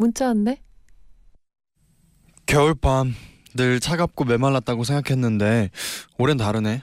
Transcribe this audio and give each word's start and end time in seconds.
문자 0.00 0.28
왔네. 0.28 0.62
겨울밤 2.46 3.14
늘 3.54 3.80
차갑고 3.80 4.24
메말랐다고 4.24 4.82
생각했는데 4.82 5.68
올해는 6.16 6.42
다르네. 6.42 6.82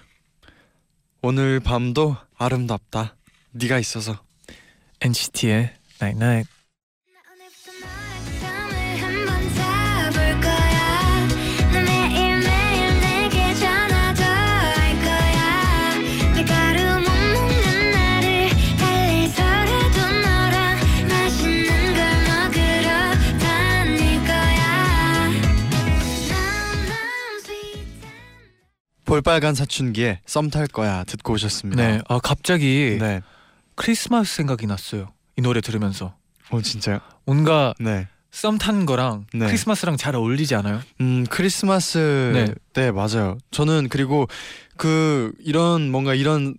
오늘 1.24 1.60
밤도 1.60 2.16
아름답다. 2.38 3.16
네가 3.54 3.80
있어서. 3.80 4.24
NCT의 5.02 5.74
Night 6.00 6.24
Night. 6.24 6.57
볼빨간 29.18 29.56
사춘기에 29.56 30.20
썸 30.26 30.50
탈 30.52 30.68
거야 30.68 31.04
듣고 31.06 31.34
오셨습니다. 31.34 31.82
네. 31.88 32.00
아 32.08 32.20
갑자기 32.20 32.98
네. 33.00 33.22
크리스마스 33.76 34.36
생각이 34.36 34.68
났어요. 34.68 35.12
이 35.36 35.42
노래 35.42 35.60
들으면서 35.62 36.14
어 36.52 36.62
진짜요? 36.62 37.00
뭔가 37.26 37.74
네. 37.80 38.08
썸 38.32 38.58
타는 38.60 38.86
거랑 38.86 39.26
네. 39.34 39.48
크리스마스랑 39.48 39.98
잘 39.98 40.16
어울리지 40.16 40.54
않아요? 40.56 40.82
음 41.02 41.26
크리스마스 41.30 41.98
네. 42.34 42.54
네. 42.74 42.92
맞아요. 42.92 43.38
저는 43.52 43.88
그리고 43.90 44.28
그 44.78 45.34
이런 45.44 45.90
뭔가 45.90 46.14
이런 46.14 46.56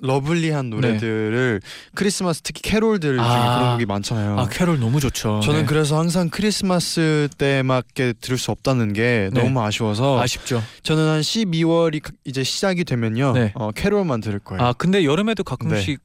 lovely한 0.00 0.70
노래들을 0.70 1.60
크리스마스 1.94 2.40
특히 2.42 2.62
캐롤들 2.62 3.16
중에 3.16 3.22
네. 3.22 3.22
아. 3.22 3.58
그런 3.58 3.72
곡이 3.72 3.86
많잖아요. 3.86 4.38
아 4.38 4.48
캐롤 4.48 4.78
너무 4.78 5.00
좋죠. 5.00 5.40
저는 5.42 5.60
네. 5.60 5.66
그래서 5.66 5.98
항상 5.98 6.28
크리스마스 6.30 7.28
때밖에 7.38 8.14
들을 8.20 8.38
수 8.38 8.50
없다는 8.50 8.92
게 8.92 9.30
네. 9.32 9.42
너무 9.42 9.62
아쉬워서 9.62 10.20
아쉽죠. 10.20 10.62
저는 10.82 11.08
한 11.08 11.20
12월이 11.20 12.02
이제 12.24 12.42
시작이 12.42 12.84
되면요 12.84 13.32
네. 13.32 13.52
어, 13.54 13.70
캐롤만 13.72 14.20
들을 14.20 14.38
거예요. 14.38 14.62
아 14.62 14.72
근데 14.72 15.04
여름에도 15.04 15.44
가끔씩 15.44 16.00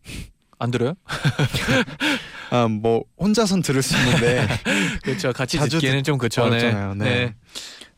안 0.59 0.71
들어요? 0.71 0.93
아, 2.51 2.67
뭐 2.67 3.03
혼자선 3.17 3.61
들을 3.61 3.81
수 3.81 3.95
있는데 3.97 4.47
그렇죠. 5.03 5.31
같이 5.31 5.57
듣기에는 5.57 6.03
좀. 6.03 6.19
어렵잖아요. 6.19 6.95
네. 6.95 7.33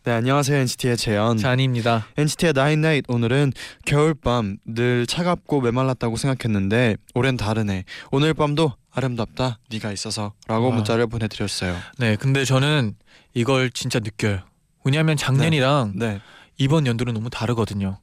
네 0.04 0.14
안녕하세요 0.14 0.58
NCT의 0.62 0.98
재현. 0.98 1.38
잔입니다. 1.38 2.08
NCT의 2.18 2.54
나인나잇 2.54 3.06
오늘은 3.08 3.54
겨울밤 3.86 4.58
늘 4.66 5.06
차갑고 5.06 5.62
메말랐다고 5.62 6.16
생각했는데 6.16 6.96
올해는 7.14 7.38
다르네. 7.38 7.84
오늘 8.12 8.34
밤도 8.34 8.74
아름답다 8.90 9.60
네가 9.70 9.92
있어서 9.92 10.34
라고 10.48 10.70
와. 10.70 10.76
문자를 10.76 11.06
보내드렸어요. 11.06 11.76
네, 12.00 12.16
근데 12.16 12.46
저는 12.46 12.96
이걸 13.36 13.70
진짜 13.70 14.00
느껴요. 14.00 14.40
왜냐하면 14.84 15.18
작년이랑 15.18 15.94
네 15.96 16.20
이번 16.58 16.88
연도는 16.88 17.14
너무 17.14 17.30
다르거든요. 17.30 18.00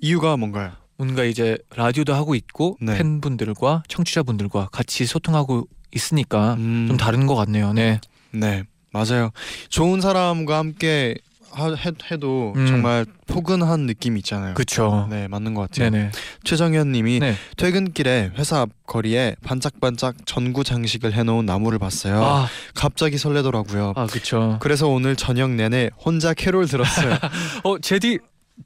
이유가 0.00 0.36
뭔가요? 0.36 0.72
뭔가 0.96 1.22
이제 1.22 1.56
라디오도 1.76 2.12
하고 2.12 2.34
있고 2.34 2.76
네. 2.80 2.98
팬분들과 2.98 3.84
청취자분들과 3.86 4.70
같이 4.72 5.06
소통하고 5.06 5.68
있으니까 5.94 6.54
음, 6.54 6.86
좀 6.88 6.96
다른 6.96 7.28
것 7.28 7.36
같네요. 7.36 7.72
네, 7.72 8.00
네 8.32 8.64
맞아요. 8.90 9.30
좋은 9.68 10.00
사람과 10.00 10.58
함께 10.58 11.14
하, 11.14 11.35
해, 11.58 11.92
해도 12.10 12.52
음. 12.56 12.66
정말 12.66 13.06
포근한 13.26 13.80
느낌이 13.86 14.18
있잖아요. 14.20 14.54
그렇죠. 14.54 15.06
네 15.10 15.28
맞는 15.28 15.54
것 15.54 15.62
같아요. 15.62 15.90
네네. 15.90 16.10
최정현님이 16.44 17.20
네. 17.20 17.34
퇴근길에 17.56 18.32
회사 18.36 18.60
앞 18.60 18.70
거리에 18.86 19.36
반짝반짝 19.44 20.14
전구 20.26 20.64
장식을 20.64 21.12
해놓은 21.12 21.46
나무를 21.46 21.78
봤어요. 21.78 22.22
아, 22.22 22.48
갑자기 22.74 23.18
설레더라고요. 23.18 23.94
아 23.96 24.06
그렇죠. 24.06 24.58
그래서 24.60 24.88
오늘 24.88 25.16
저녁 25.16 25.50
내내 25.50 25.90
혼자 26.04 26.34
캐롤 26.34 26.66
들었어요. 26.66 27.14
어 27.64 27.78
제디. 27.78 28.18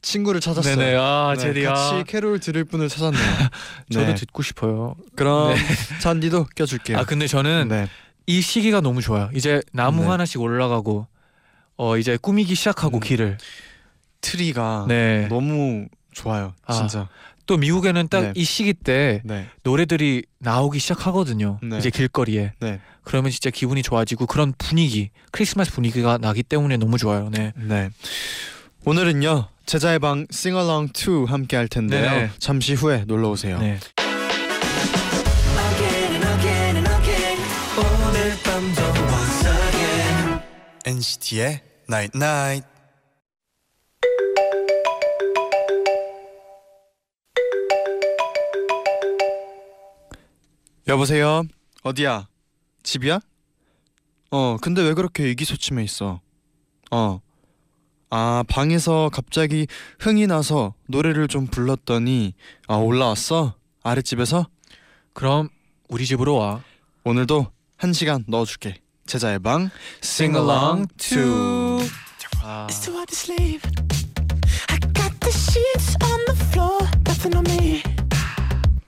친구를 0.02 0.40
찾았어요. 0.40 0.76
네네. 0.76 0.96
아 0.96 1.34
네, 1.36 1.42
제디야. 1.42 1.72
같이 1.72 2.04
캐롤 2.06 2.38
들을 2.38 2.62
분을 2.64 2.88
찾았네요. 2.88 3.22
저도 3.92 4.06
네. 4.06 4.14
듣고 4.14 4.42
싶어요. 4.42 4.94
그럼 5.16 5.52
네. 5.52 5.60
잔디도 6.00 6.46
껴줄게요. 6.54 6.96
아 6.98 7.04
근데 7.04 7.26
저는 7.26 7.66
네. 7.68 7.88
이 8.26 8.40
시기가 8.40 8.80
너무 8.82 9.02
좋아요. 9.02 9.28
이제 9.34 9.60
나무 9.72 10.02
네. 10.02 10.08
하나씩 10.08 10.40
올라가고 10.40 11.08
어 11.82 11.96
이제 11.96 12.18
꾸미기 12.20 12.54
시작하고 12.56 12.98
음. 12.98 13.00
길을. 13.00 13.38
트리가 14.20 14.84
네. 14.86 15.28
너무 15.28 15.88
좋아요. 16.12 16.52
아. 16.66 16.74
진짜. 16.74 17.08
또 17.46 17.56
미국에는 17.56 18.06
딱 18.08 18.20
네. 18.20 18.32
이 18.36 18.44
시기 18.44 18.74
때 18.74 19.22
네. 19.24 19.46
노래들이 19.62 20.24
나오기 20.40 20.78
시작하거든요. 20.78 21.58
네. 21.62 21.78
이제 21.78 21.88
길거리에. 21.88 22.52
네. 22.60 22.80
그러면 23.02 23.30
진짜 23.30 23.48
기분이 23.48 23.82
좋아지고 23.82 24.26
그런 24.26 24.52
분위기, 24.58 25.08
크리스마스 25.32 25.72
분위기가 25.72 26.18
나기 26.18 26.42
때문에 26.42 26.76
너무 26.76 26.98
좋아요. 26.98 27.30
네. 27.30 27.54
네. 27.56 27.88
오늘은요 28.84 29.48
제자의 29.64 30.00
방 30.00 30.26
싱얼롱 30.30 30.88
2 30.94 31.24
함께 31.30 31.56
할 31.56 31.66
텐데요. 31.66 32.10
네. 32.10 32.30
잠시 32.38 32.74
후에 32.74 33.04
놀러 33.06 33.30
오세요. 33.30 33.58
네. 33.58 33.78
NCT의 40.84 41.69
Night 41.90 42.16
Night. 42.16 42.68
여보세요. 50.86 51.42
어디야? 51.82 52.28
집이야? 52.84 53.18
어, 54.30 54.56
근데 54.58 54.82
왜 54.82 54.94
그렇게 54.94 55.24
의기소침해 55.24 55.82
있어? 55.82 56.20
어. 56.92 57.20
아, 58.10 58.44
방에서 58.46 59.10
갑자기 59.12 59.66
흥이 59.98 60.28
나서 60.28 60.74
노래를 60.86 61.26
좀 61.26 61.48
불렀더니 61.48 62.34
아, 62.68 62.76
올라왔어? 62.76 63.56
아랫집에서? 63.82 64.48
그럼 65.12 65.48
우리 65.88 66.06
집으로 66.06 66.36
와. 66.36 66.62
오늘도 67.02 67.50
한 67.76 67.92
시간 67.92 68.24
넣어줄게. 68.28 68.80
제자의 69.10 69.40
방 69.40 69.70
Sing 70.04 70.36
along 70.38 70.86
to. 70.98 71.80
아, 72.44 72.68
It's 72.70 72.80
too 72.84 72.94
hard 72.94 73.08
to 73.08 73.16
sleep 73.16 73.60
I 74.68 74.78
got 74.94 75.10
the 75.18 75.32
sheets 75.32 75.96
on 76.00 76.24
the 76.26 76.44
floor 76.52 76.78
Nothing 77.04 77.36
on 77.36 77.44
me 77.50 77.82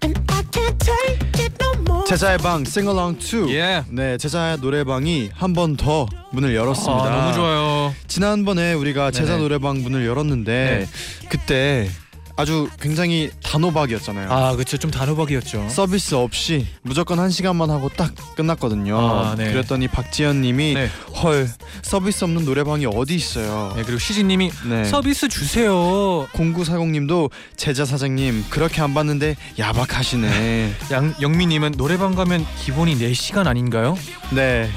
And 0.05 0.15
I 0.31 0.43
can't 0.53 0.79
take 0.79 1.45
it 1.45 1.53
no 1.61 1.73
more 1.83 2.07
제자의 2.07 2.39
방 2.39 2.65
싱얼롱 2.65 3.19
2. 3.19 3.53
예. 3.57 3.85
네, 3.89 4.17
제자의 4.17 4.59
노래방이 4.59 5.31
한 5.35 5.55
번 5.55 5.77
더 5.77 6.07
문을 6.31 6.55
열었습니다. 6.55 7.05
아, 7.05 7.11
너무 7.23 7.35
좋아요. 7.35 7.95
지난번에 8.07 8.75
우리가 8.75 9.11
제자 9.11 9.33
네네. 9.33 9.43
노래방 9.43 9.83
문을 9.83 10.07
열었는데 10.07 10.87
그때 11.31 11.91
아주 12.37 12.69
굉장히 12.81 13.31
단호박이었잖아요. 13.43 14.31
아, 14.31 14.57
그쵸. 14.57 14.77
좀 14.77 14.91
단호박이었죠. 14.91 15.69
서비스 15.69 16.15
없이 16.15 16.67
무조건 16.83 17.19
한 17.19 17.31
시간만 17.31 17.71
하고 17.71 17.89
딱 17.89 18.13
끝났거든요. 18.35 18.99
아, 18.99 19.35
네. 19.37 19.53
그랬더니 19.53 19.89
박지현님이 19.89 20.75
네. 20.75 20.91
헐 21.23 21.49
서비스 21.83 22.25
없는 22.25 22.45
노래방이 22.45 22.87
어디 22.87 23.15
있어요? 23.15 23.73
네, 23.77 23.83
그리고 23.83 23.99
시진님이 23.99 24.51
네. 24.69 24.85
서비스 24.85 25.29
주세요. 25.29 26.27
0940님도 26.33 27.31
제자 27.57 27.85
사장님 27.85 28.47
그렇게 28.51 28.81
안 28.81 28.95
봤는데 28.95 29.37
야박하시네. 29.59 30.75
양 30.93 31.15
영미님은 31.21 31.73
노래방 31.73 32.15
가면 32.15 32.47
기본이 32.65 32.97
4 32.97 33.13
시간 33.15 33.47
아닌가요? 33.47 33.97
네. 34.31 34.71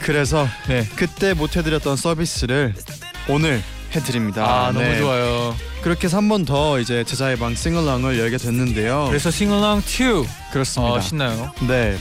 그래서 0.00 0.46
네. 0.68 0.86
그때 0.96 1.34
못 1.34 1.56
해드렸던 1.56 1.96
서비스를 1.96 2.74
오늘 3.28 3.62
해드립니다. 3.94 4.44
아, 4.44 4.72
너무 4.72 4.84
네. 4.86 4.98
좋아요. 4.98 5.54
그렇게 5.82 6.04
해서 6.06 6.16
한 6.18 6.28
번 6.28 6.44
더 6.44 6.78
이제 6.80 7.04
제자의 7.04 7.36
방 7.36 7.54
싱글랑을 7.54 8.18
열게 8.18 8.36
됐는데요. 8.36 9.06
그래서 9.08 9.30
싱얼랑 9.30 9.80
2. 9.80 10.24
그렇습니다. 10.52 10.94
어, 10.94 11.00
신나요. 11.00 11.52
네. 11.66 11.96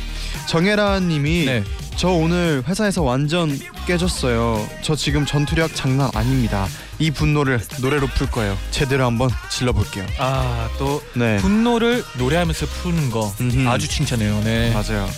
정혜라님이 0.48 1.46
네. 1.46 1.64
저 1.96 2.10
오늘 2.10 2.64
회사에서 2.68 3.02
완전 3.02 3.58
깨졌어요. 3.88 4.68
저 4.82 4.96
지금 4.96 5.26
전투력 5.26 5.76
장난 5.76 6.10
아닙니다. 6.14 6.68
이 7.00 7.10
분노를 7.12 7.60
노래로 7.82 8.08
풀 8.08 8.30
거예요. 8.30 8.58
제대로 8.72 9.06
한번 9.06 9.30
질러볼게요. 9.50 10.06
아, 10.20 10.70
또 10.78 11.02
네. 11.16 11.38
분노를 11.38 12.04
노래하면서 12.18 12.66
푸는 12.68 13.10
거 13.10 13.34
음흠. 13.42 13.68
아주 13.68 13.88
칭찬해요. 13.88 14.42
네. 14.44 14.72
맞아요. 14.74 15.10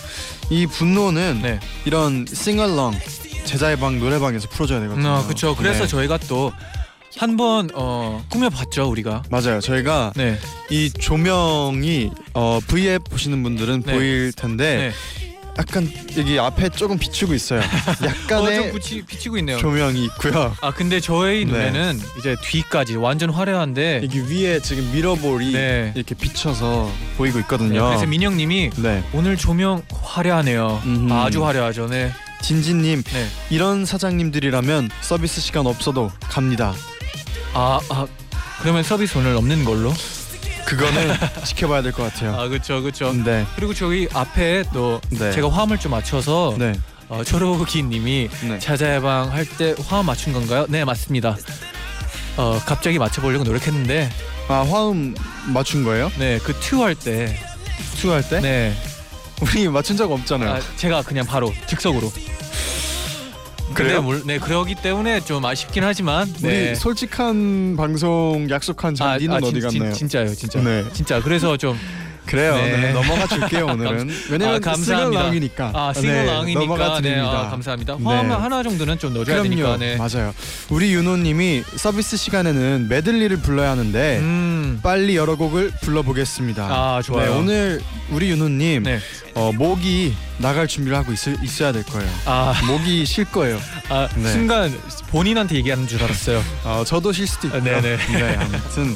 이 0.49 0.65
분노는 0.67 1.39
네. 1.41 1.59
이런 1.85 2.25
싱얼렁 2.31 2.97
제자의 3.45 3.77
방 3.77 3.99
노래방에서 3.99 4.47
풀어줘야 4.49 4.79
되거든요. 4.81 5.09
아, 5.09 5.23
그렇죠. 5.23 5.55
그래서 5.55 5.81
네. 5.83 5.87
저희가 5.87 6.17
또 6.27 6.51
한번 7.17 7.69
어, 7.75 8.23
꾸며봤죠 8.29 8.89
우리가. 8.89 9.23
맞아요. 9.29 9.59
저희가 9.59 10.13
네. 10.15 10.37
이 10.69 10.89
조명이 10.91 12.09
어, 12.33 12.59
V앱 12.67 13.03
보시는 13.09 13.43
분들은 13.43 13.83
네. 13.83 13.93
보일 13.93 14.31
텐데 14.33 14.77
네. 14.77 14.91
약간 15.59 15.87
여기 16.17 16.39
앞에 16.39 16.69
조금 16.69 16.97
비추고 16.97 17.35
있어요. 17.35 17.59
어, 17.59 17.93
좀 17.95 18.07
약간의 18.07 18.71
붙이, 18.71 19.03
비치고 19.05 19.37
있네요. 19.37 19.59
조명이 19.59 20.03
있고요. 20.05 20.55
아 20.61 20.71
근데 20.71 20.99
저희 20.99 21.45
네. 21.45 21.51
눈에는 21.51 21.99
이제 22.17 22.35
뒤까지 22.41 22.95
완전 22.95 23.29
화려한데. 23.29 24.01
여기 24.03 24.21
위에 24.21 24.59
지금 24.61 24.91
미러볼이 24.91 25.51
네. 25.51 25.91
이렇게 25.95 26.15
비쳐서 26.15 26.89
보이고 27.17 27.37
네, 27.37 27.41
있거든요. 27.41 27.85
그래서 27.89 28.07
민영님이 28.07 28.71
네. 28.77 29.03
오늘 29.13 29.37
조명 29.37 29.83
화려하네요. 30.01 30.81
음흠. 30.85 31.13
아주 31.13 31.45
화려하죠. 31.45 31.85
네. 31.87 32.11
진진님 32.43 33.01
네. 33.03 33.27
이런 33.49 33.85
사장님들이라면 33.85 34.89
서비스 35.01 35.41
시간 35.41 35.65
없어도 35.65 36.11
갑니다. 36.21 36.73
아, 37.53 37.79
아 37.89 38.05
그러면 38.61 38.83
서비스 38.83 39.17
오늘 39.17 39.35
없는 39.35 39.63
걸로? 39.65 39.91
그거는 40.65 41.13
지켜봐야 41.45 41.81
될 41.81 41.91
것 41.93 42.03
같아요. 42.03 42.35
아 42.39 42.47
그렇죠, 42.47 42.81
그렇죠. 42.81 43.11
네. 43.13 43.45
그리고 43.55 43.73
저기 43.73 44.07
앞에 44.13 44.63
또 44.73 44.99
네. 45.09 45.31
제가 45.31 45.49
화음을 45.49 45.77
좀 45.79 45.91
맞춰서 45.91 46.55
네. 46.59 46.73
어, 47.09 47.23
초록이님이 47.23 48.29
네. 48.47 48.59
자자야방 48.59 49.31
할 49.31 49.45
때 49.57 49.75
화음 49.87 50.05
맞춘 50.05 50.33
건가요? 50.33 50.65
네 50.69 50.83
맞습니다. 50.85 51.37
어 52.37 52.59
갑자기 52.65 52.97
맞춰보려고 52.99 53.43
노력했는데 53.43 54.09
아 54.49 54.65
화음 54.69 55.13
맞춘 55.53 55.83
거예요? 55.83 56.11
네그 56.17 56.53
튜 56.61 56.81
할때 56.83 57.37
투할 57.99 58.27
때? 58.27 58.39
네 58.41 58.73
우리 59.41 59.67
맞춘 59.67 59.97
적 59.97 60.11
없잖아요. 60.11 60.49
아, 60.55 60.59
제가 60.77 61.01
그냥 61.03 61.25
바로 61.25 61.53
즉석으로 61.67 62.11
그래요? 63.73 64.01
근데 64.01 64.05
물, 64.05 64.23
네 64.25 64.39
그러기 64.39 64.75
때문에 64.75 65.21
좀 65.21 65.43
아쉽긴 65.45 65.83
하지만 65.83 66.31
네. 66.41 66.69
우리 66.69 66.75
솔직한 66.75 67.75
방송 67.75 68.47
약속한 68.49 68.95
잔디는 68.95 69.39
진- 69.39 69.47
어디 69.47 69.61
진- 69.61 69.79
갔나요? 69.79 69.93
진짜요, 69.93 70.35
진짜. 70.35 70.61
네. 70.61 70.85
진짜 70.93 71.21
그래서 71.21 71.57
좀 71.57 71.77
그래요. 72.25 72.55
네. 72.55 72.77
네. 72.77 72.93
넘어가 72.93 73.27
줄게요 73.27 73.65
오늘은. 73.73 74.09
왜냐면 74.29 74.55
아, 74.55 74.59
감사합니다. 74.59 75.21
싱글랑이니까. 75.23 75.71
아 75.73 75.93
네, 75.93 76.01
싱글랑이니까 76.01 76.59
넘어가 76.59 76.95
네, 76.95 77.01
드립니다. 77.09 77.39
아, 77.41 77.49
감사합니다. 77.49 77.97
네. 77.97 78.03
화음 78.03 78.31
하나 78.31 78.63
정도는 78.63 78.97
좀 78.99 79.13
넣어줘야 79.13 79.41
그럼요. 79.41 79.49
되니까. 79.49 79.77
네. 79.77 79.97
맞아요. 79.97 80.33
우리 80.69 80.93
윤호님이 80.93 81.63
서비스 81.75 82.17
시간에는 82.17 82.87
메들리를 82.89 83.35
불러야 83.37 83.71
하는데 83.71 84.19
음. 84.19 84.79
빨리 84.83 85.15
여러 85.15 85.35
곡을 85.35 85.71
불러보겠습니다. 85.81 86.63
아 86.63 87.01
좋아요. 87.03 87.33
네, 87.33 87.37
오늘 87.39 87.81
우리 88.11 88.29
윤호님 88.31 88.83
네. 88.83 88.99
어, 89.35 89.51
목이 89.53 90.13
나갈 90.37 90.67
준비를 90.67 90.97
하고 90.97 91.11
있, 91.11 91.17
있어야 91.43 91.71
될 91.71 91.83
거예요. 91.83 92.09
아, 92.25 92.53
목이 92.67 93.05
쉴 93.05 93.25
거예요. 93.25 93.59
아 93.89 94.07
네. 94.15 94.31
순간 94.31 94.73
본인한테 95.09 95.55
얘기하는 95.55 95.87
줄 95.87 96.03
알았어요. 96.03 96.43
어, 96.63 96.83
저도 96.85 97.11
쉴 97.11 97.27
수도 97.27 97.47
있고요. 97.47 97.61
아, 97.77 97.81
네네. 97.81 97.97
네, 97.97 98.35
아무튼 98.39 98.95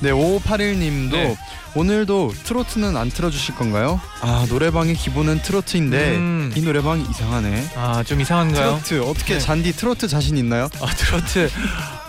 네 0.00 0.10
5581님도 0.10 1.12
네. 1.12 1.36
오늘도 1.76 2.32
트로트는 2.44 2.96
안 2.96 3.10
틀어주실 3.10 3.56
건가요? 3.56 4.00
아 4.20 4.46
노래방의 4.48 4.94
기본은 4.94 5.42
트로트인데 5.42 6.16
음. 6.16 6.52
이 6.54 6.60
노래방 6.62 7.00
이상하네. 7.00 7.70
아 7.76 8.02
좀 8.04 8.20
이상한가요? 8.20 8.80
트로트 8.84 9.08
어떻게 9.10 9.34
네. 9.34 9.40
잔디 9.40 9.72
트로트 9.72 10.06
자신 10.08 10.36
있나요? 10.36 10.68
아 10.80 10.86
트로트 10.86 11.50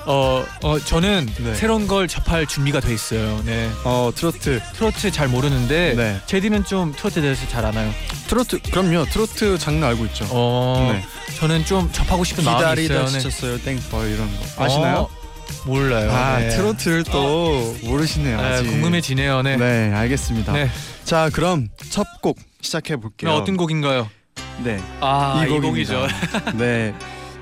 어, 0.08 0.46
어 0.62 0.80
저는 0.80 1.28
네. 1.40 1.56
새로운 1.56 1.88
걸 1.88 2.08
접할 2.08 2.46
준비가 2.46 2.80
돼 2.80 2.94
있어요. 2.94 3.42
네 3.46 3.72
어 3.84 4.12
트로트 4.16 4.62
트로트 4.76 5.10
잘 5.12 5.28
모르는데 5.28 5.94
네 5.96 6.22
제디는 6.28 6.66
좀 6.66 6.94
트로트에 6.96 7.24
대해서 7.24 7.48
잘 7.48 7.66
아나요? 7.66 7.92
트로트 8.28 8.60
그럼요 8.72 9.06
트로트 9.06 9.58
장르 9.58 9.84
알고 9.84 10.06
있죠. 10.08 10.28
어 10.30 10.92
네. 10.94 11.04
저는 11.38 11.66
좀 11.66 11.92
접하고 11.92 12.24
싶은 12.24 12.44
마음이 12.44 12.60
기다리다 12.60 12.94
있어요. 12.94 13.06
네. 13.08 13.20
지쳤어요 13.20 13.58
땡벌 13.62 14.12
이런 14.12 14.30
거 14.56 14.64
아시나요? 14.64 14.98
어, 15.00 15.10
몰라요. 15.66 16.12
아 16.12 16.40
네. 16.40 16.50
트로트를 16.50 17.04
또 17.06 17.76
모르시네요. 17.84 18.40
아, 18.40 18.44
아직. 18.44 18.68
궁금해지네요. 18.70 19.42
네. 19.42 19.58
네 19.58 19.92
알겠습니다. 19.94 20.54
네. 20.54 20.70
자 21.04 21.30
그럼 21.32 21.70
첫 21.90 22.06
곡 22.22 22.38
시작해 22.62 22.96
볼게요. 22.96 23.30
네, 23.32 23.36
어떤 23.38 23.58
곡인가요? 23.58 24.10
네. 24.64 24.80
아, 25.00 25.44
이, 25.46 25.50
곡입니다. 25.50 25.68
곡이죠. 25.70 26.08
네. 26.58 26.94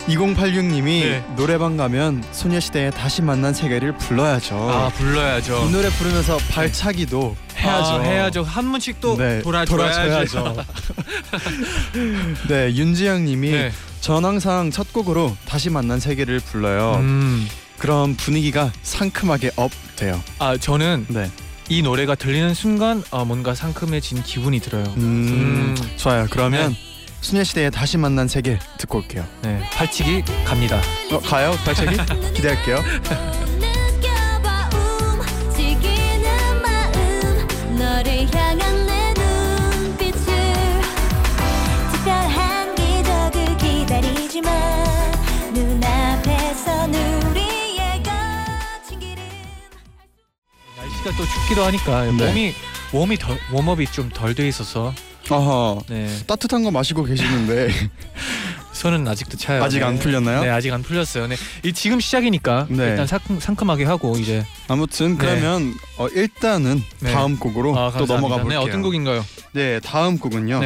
2086님이 0.07 0.83
네. 0.83 1.23
노래방 1.37 1.77
가면 1.77 2.25
소녀시대의 2.33 2.91
다시 2.91 3.21
만난 3.21 3.53
세계를 3.53 3.95
불러야죠. 3.97 4.55
아, 4.55 4.89
불러야죠. 4.89 5.65
이 5.65 5.71
노래 5.71 5.89
부르면서 5.89 6.37
발차기도 6.51 7.37
해야죠. 7.55 7.89
아, 7.89 8.01
해야죠. 8.01 8.43
한 8.43 8.65
번씩 8.65 8.99
또 8.99 9.15
네. 9.15 9.41
돌아줘야죠. 9.41 10.57
네, 12.49 12.75
윤지영님이 12.75 13.51
네. 13.51 13.71
전 14.01 14.25
항상 14.25 14.71
첫 14.71 14.91
곡으로 14.91 15.35
다시 15.47 15.69
만난 15.69 16.01
세계를 16.01 16.41
불러요. 16.41 16.95
음. 16.99 17.47
그럼 17.83 18.15
분위기가 18.15 18.71
상큼하게 18.81 19.51
up 19.57 19.69
돼요. 19.97 20.23
아, 20.39 20.55
저는 20.55 21.05
네. 21.09 21.29
이 21.67 21.81
노래가 21.81 22.15
들리는 22.15 22.53
순간 22.53 23.03
아, 23.11 23.25
뭔가 23.25 23.53
상큼해진 23.53 24.23
기분이 24.23 24.61
들어요. 24.61 24.85
음, 24.95 25.75
음. 25.75 25.75
좋아요. 25.97 26.25
그러면 26.29 26.73
소녀시대의 27.19 27.71
다시 27.71 27.97
만난 27.97 28.29
세계 28.29 28.57
듣고 28.77 28.99
올게요. 28.99 29.27
네. 29.41 29.59
팔치기 29.73 30.23
갑니다. 30.45 30.81
어, 31.11 31.19
가요? 31.19 31.51
발차기? 31.65 31.97
기대할게요. 32.33 32.81
날씨가 51.03 51.11
또 51.17 51.25
춥기도 51.25 51.63
하니까 51.65 52.05
네. 52.05 52.11
몸이 52.11 52.53
웜이 52.93 53.17
덜, 53.17 53.37
웜업이 53.51 53.87
좀 53.91 54.09
덜 54.09 54.33
돼 54.33 54.47
있어서 54.47 54.93
어허. 55.29 55.83
네. 55.89 56.07
따뜻한 56.25 56.63
거 56.63 56.71
마시고 56.71 57.03
계시는데 57.03 57.69
손은 58.73 59.07
아직도 59.07 59.37
차요. 59.37 59.63
아직 59.63 59.79
네. 59.79 59.85
안 59.85 59.99
풀렸나요? 59.99 60.41
네, 60.43 60.49
아직 60.49 60.73
안 60.73 60.81
풀렸어요. 60.81 61.27
네. 61.27 61.35
이 61.63 61.71
지금 61.73 61.99
시작이니까 61.99 62.67
네. 62.69 62.89
일단 62.89 63.05
상큼, 63.05 63.39
상큼하게 63.39 63.83
하고 63.85 64.15
이제 64.17 64.45
아무튼 64.67 65.17
그러면 65.17 65.73
어, 65.97 66.07
일단은 66.07 66.83
네. 66.99 67.11
다음 67.11 67.37
곡으로 67.37 67.77
아, 67.77 67.91
또. 67.97 68.05
넘어가 68.05 68.37
네, 68.37 68.41
볼게요. 68.43 68.59
어떤 68.59 68.81
곡인가요? 68.81 69.25
네, 69.53 69.79
다음 69.81 70.17
곡은요. 70.17 70.59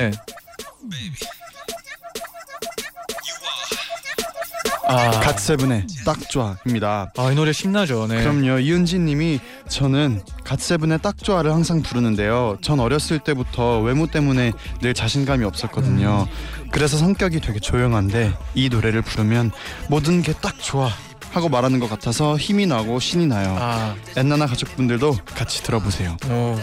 아, 4.87 5.11
갓세븐의 5.19 5.85
딱 6.05 6.17
좋아입니다. 6.29 7.11
아, 7.17 7.31
이 7.31 7.35
노래 7.35 7.51
신나죠. 7.51 8.07
네. 8.07 8.21
그럼요. 8.21 8.59
이은지 8.59 8.99
님이 8.99 9.39
저는 9.67 10.21
갓세븐의 10.43 10.99
딱 11.01 11.17
좋아를 11.21 11.51
항상 11.51 11.81
부르는데요. 11.81 12.57
전 12.61 12.79
어렸을 12.79 13.19
때부터 13.19 13.79
외모 13.81 14.07
때문에 14.07 14.53
늘 14.81 14.93
자신감이 14.93 15.43
없었거든요. 15.45 16.27
음. 16.29 16.67
그래서 16.71 16.97
성격이 16.97 17.41
되게 17.41 17.59
조용한데 17.59 18.33
이 18.55 18.69
노래를 18.69 19.01
부르면 19.01 19.51
모든 19.89 20.21
게 20.21 20.33
딱 20.41 20.55
좋아 20.61 20.89
하고 21.31 21.49
말하는 21.49 21.79
것 21.79 21.89
같아서 21.89 22.37
힘이 22.37 22.67
나고 22.67 22.99
신이 22.99 23.27
나요. 23.27 23.55
아, 23.59 23.95
엔나나 24.15 24.45
가족분들도 24.45 25.17
같이 25.35 25.61
들어보세요. 25.63 26.15
오. 26.29 26.55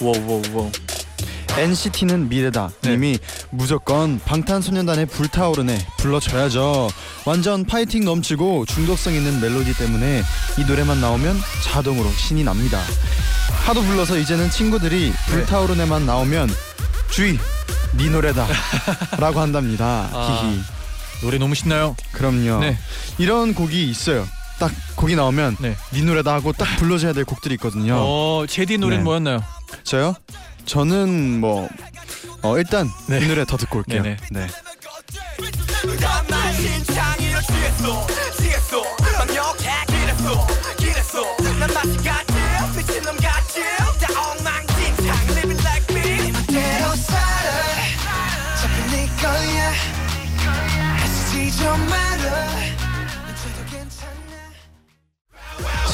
워워워. 0.00 0.70
NCT는 1.56 2.28
미래다 2.28 2.70
네. 2.82 2.90
님이 2.90 3.18
무조건 3.50 4.18
방탄소년단의 4.24 5.06
불타오르네 5.06 5.86
불러줘야죠 5.98 6.90
완전 7.26 7.64
파이팅 7.64 8.04
넘치고 8.04 8.66
중독성 8.66 9.14
있는 9.14 9.40
멜로디 9.40 9.74
때문에 9.78 10.24
이 10.58 10.64
노래만 10.64 11.00
나오면 11.00 11.36
자동으로 11.62 12.10
신이 12.10 12.42
납니다 12.42 12.80
하도 13.66 13.82
불러서 13.82 14.18
이제는 14.18 14.50
친구들이 14.50 15.12
불타오르네만 15.28 16.04
나오면 16.04 16.50
주의 17.10 17.38
네 17.92 18.10
노래다 18.10 18.48
라고 19.18 19.38
한답니다 19.38 20.08
아. 20.12 20.64
노래 21.22 21.38
너무 21.38 21.54
신나요. 21.54 21.94
그럼요 22.12 22.58
네. 22.58 22.76
이런 23.18 23.54
곡이 23.54 23.88
있어요 23.88 24.26
딱 24.58 24.72
거기 24.96 25.16
나오면 25.16 25.56
네. 25.60 25.76
네 25.92 26.02
노래다 26.02 26.32
하고 26.34 26.52
딱 26.52 26.76
불러줘야 26.78 27.12
될 27.12 27.24
곡들이 27.24 27.54
있거든요. 27.54 27.96
어, 27.98 28.44
제디 28.48 28.78
노래는 28.78 28.98
네. 28.98 29.04
뭐였나요? 29.04 29.42
저요? 29.82 30.14
저는 30.64 31.40
뭐 31.40 31.68
어, 32.42 32.58
일단 32.58 32.88
네. 33.08 33.20
이 33.20 33.26
노래 33.26 33.44
더 33.44 33.56
듣고 33.56 33.78
올게요. 33.78 34.02
네네. 34.02 34.16
네. 34.30 34.40
네. 34.40 34.46
네. 34.46 34.64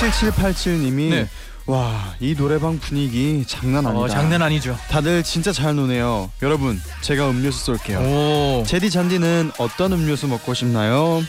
7787님이 0.00 1.10
네. 1.10 1.28
와 1.66 2.14
이 2.20 2.34
노래방 2.34 2.78
분위기 2.78 3.44
장난 3.46 3.86
아니다. 3.86 4.00
어, 4.02 4.08
장난 4.08 4.42
아니죠. 4.42 4.76
다들 4.90 5.22
진짜 5.22 5.52
잘 5.52 5.74
노네요. 5.76 6.30
여러분 6.42 6.80
제가 7.00 7.28
음료수 7.30 7.64
쏠게요. 7.66 7.98
오. 8.00 8.64
제디 8.66 8.90
잔디는 8.90 9.52
어떤 9.58 9.92
음료수 9.92 10.26
먹고 10.26 10.52
싶나요? 10.54 11.22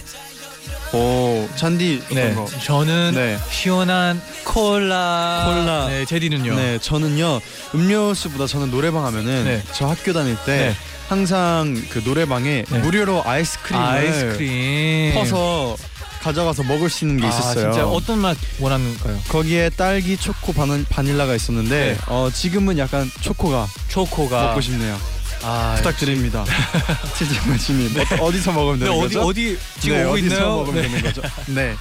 오 0.93 1.47
잔디 1.55 2.01
네. 2.11 2.33
거? 2.33 2.45
저는 2.63 3.11
네. 3.13 3.37
시원한 3.49 4.21
콜라. 4.45 5.43
콜라. 5.47 5.87
네, 5.89 6.05
제디는요. 6.05 6.55
네 6.55 6.79
저는요 6.79 7.39
음료수보다 7.75 8.47
저는 8.47 8.71
노래방 8.71 9.05
하면은 9.05 9.43
네. 9.45 9.63
저 9.73 9.87
학교 9.87 10.11
다닐 10.13 10.35
때 10.45 10.57
네. 10.57 10.75
항상 11.07 11.75
그 11.89 12.01
노래방에 12.03 12.63
네. 12.69 12.79
무료로 12.79 13.23
아이스크림을 13.25 13.85
아이스크림. 13.85 15.13
퍼서 15.13 15.75
가져가서 16.21 16.63
먹을 16.63 16.89
수 16.89 17.05
있는 17.05 17.17
게 17.17 17.25
아, 17.25 17.29
있었어요. 17.29 17.71
진짜 17.71 17.87
어떤 17.87 18.19
맛 18.19 18.37
원하는가요? 18.59 19.19
거기에 19.29 19.69
딸기, 19.69 20.17
초코, 20.17 20.53
바닐라가 20.53 21.35
있었는데 21.35 21.69
네. 21.69 21.97
어, 22.07 22.29
지금은 22.31 22.77
약간 22.77 23.09
초코가 23.21 23.67
초코가 23.87 24.47
먹고 24.47 24.61
싶네요. 24.61 24.97
아, 25.43 25.75
부탁드립니다. 25.77 26.45
치즈머신님 27.17 27.99
어, 27.99 28.25
어디서 28.25 28.51
먹으면 28.51 28.79
네, 28.79 28.85
되는 28.85 28.99
어디 28.99 29.15
거죠? 29.15 29.27
어디 29.27 29.59
지금 29.79 29.97
네, 29.97 30.03
오고 30.03 30.17
있나요? 30.17 30.49
먹으면 30.57 30.75
네. 30.75 30.81
되는 30.87 31.01
거죠? 31.01 31.21
네. 31.47 31.75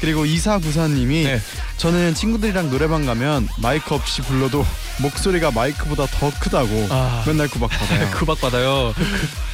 그리고 0.00 0.24
이사구사님이 0.24 1.24
네. 1.24 1.40
저는 1.76 2.14
친구들이랑 2.14 2.70
노래방 2.70 3.04
가면 3.04 3.48
마이크 3.58 3.94
없이 3.94 4.22
불러도 4.22 4.64
목소리가 4.98 5.50
마이크보다 5.50 6.06
더 6.06 6.30
크다고 6.38 6.86
아. 6.90 7.24
맨날 7.26 7.48
구박받아요. 7.48 8.10
구박 8.16 8.40
받아요. 8.40 8.94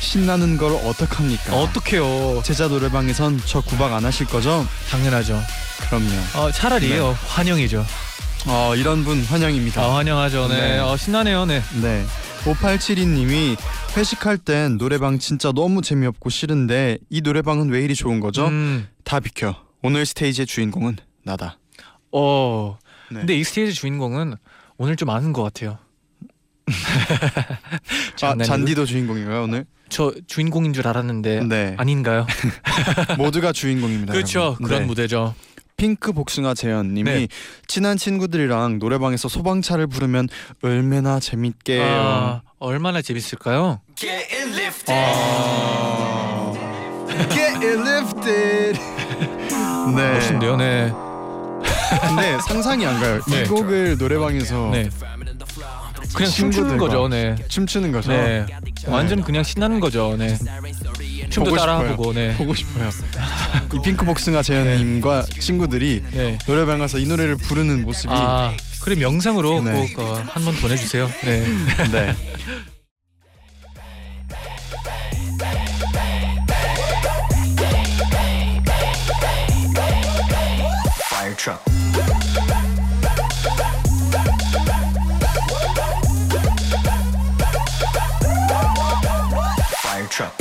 신나는 0.00 0.56
걸 0.58 0.72
어떡합니까? 0.72 1.56
어떡해요? 1.56 2.42
제자 2.44 2.68
노래방에선 2.68 3.42
저 3.46 3.60
구박 3.62 3.92
안 3.94 4.04
하실 4.04 4.26
거죠? 4.26 4.66
당연하죠. 4.90 5.42
그럼요. 5.88 6.08
어, 6.34 6.50
차라리요. 6.50 7.08
네. 7.08 7.16
환영이죠. 7.28 7.86
어, 8.46 8.74
이런 8.76 9.04
분 9.04 9.24
환영입니다. 9.24 9.82
아, 9.82 9.96
환영하죠. 9.96 10.48
네. 10.48 10.60
네. 10.74 10.78
어, 10.78 10.96
신나네요. 10.96 11.46
네. 11.46 11.62
네. 11.80 12.04
5872님이 12.44 13.56
회식할 13.96 14.38
땐 14.38 14.76
노래방 14.76 15.18
진짜 15.18 15.50
너무 15.52 15.80
재미없고 15.80 16.28
싫은데 16.28 16.98
이 17.08 17.22
노래방은 17.22 17.70
왜 17.70 17.82
이리 17.82 17.94
좋은 17.94 18.20
거죠? 18.20 18.46
음. 18.48 18.86
다 19.02 19.18
비켜. 19.20 19.56
오늘 19.82 20.04
스테이지의 20.04 20.46
주인공은 20.46 20.96
나다. 21.22 21.58
어. 22.12 22.78
네. 23.10 23.20
근데 23.20 23.36
이 23.36 23.44
스테이지 23.44 23.74
주인공은 23.74 24.34
오늘 24.76 24.96
좀 24.96 25.10
아는 25.10 25.32
것 25.32 25.42
같아요. 25.42 25.78
아. 28.22 28.36
잔디도 28.36 28.86
주인공인가요 28.86 29.44
오늘? 29.44 29.66
저 29.88 30.12
주인공인 30.26 30.72
줄 30.72 30.88
알았는데 30.88 31.44
네. 31.44 31.74
아닌가요? 31.78 32.26
모두가 33.18 33.52
주인공입니다. 33.52 34.12
그렇죠. 34.12 34.56
그런 34.62 34.82
네. 34.82 34.86
무대죠. 34.86 35.34
핑크 35.76 36.12
복숭아 36.12 36.54
재현님이 36.54 37.10
네. 37.10 37.28
친한 37.66 37.96
친구들이랑 37.96 38.78
노래방에서 38.78 39.28
소방차를 39.28 39.86
부르면 39.86 40.28
얼마나 40.62 41.20
재밌게요. 41.20 41.82
아, 41.84 42.42
얼마나 42.58 43.02
재밌을까요? 43.02 43.80
아. 44.88 46.52
Get 47.28 47.56
it 47.66 47.80
lifted. 47.80 48.78
네. 49.96 50.12
멋진데요. 50.14 50.56
네. 50.56 50.92
근데 52.00 52.38
상상이 52.48 52.86
안 52.86 53.00
가요. 53.00 53.20
네. 53.28 53.42
이 53.42 53.46
곡을 53.46 53.98
노래방에서 53.98 54.70
네. 54.72 54.88
그냥 56.14 56.30
춤추는 56.30 56.78
거죠. 56.78 57.08
네. 57.08 57.34
춤추는 57.48 57.92
거죠. 57.92 58.10
네. 58.12 58.46
완전 58.86 59.22
그냥 59.22 59.42
신나는 59.42 59.80
거죠. 59.80 60.16
네. 60.18 60.36
춤도 61.30 61.56
따라하고 61.56 62.12
네. 62.12 62.36
보고 62.36 62.54
싶어요. 62.54 62.90
이 63.74 63.78
핑크 63.82 64.04
복숭아 64.04 64.42
재현님과 64.42 65.24
친구들이 65.40 66.02
네. 66.12 66.38
노래방 66.46 66.78
가서 66.78 66.98
이 66.98 67.06
노래를 67.06 67.36
부르는 67.36 67.82
모습이 67.82 68.12
아, 68.12 68.54
그럼 68.82 69.00
영상으로 69.00 69.62
네. 69.62 69.92
꼭 69.94 70.02
어, 70.02 70.22
한번 70.26 70.54
보내주세요. 70.56 71.10
네. 71.24 71.44
네. 71.90 72.14
Fire 90.04 90.08
truck 90.08 90.32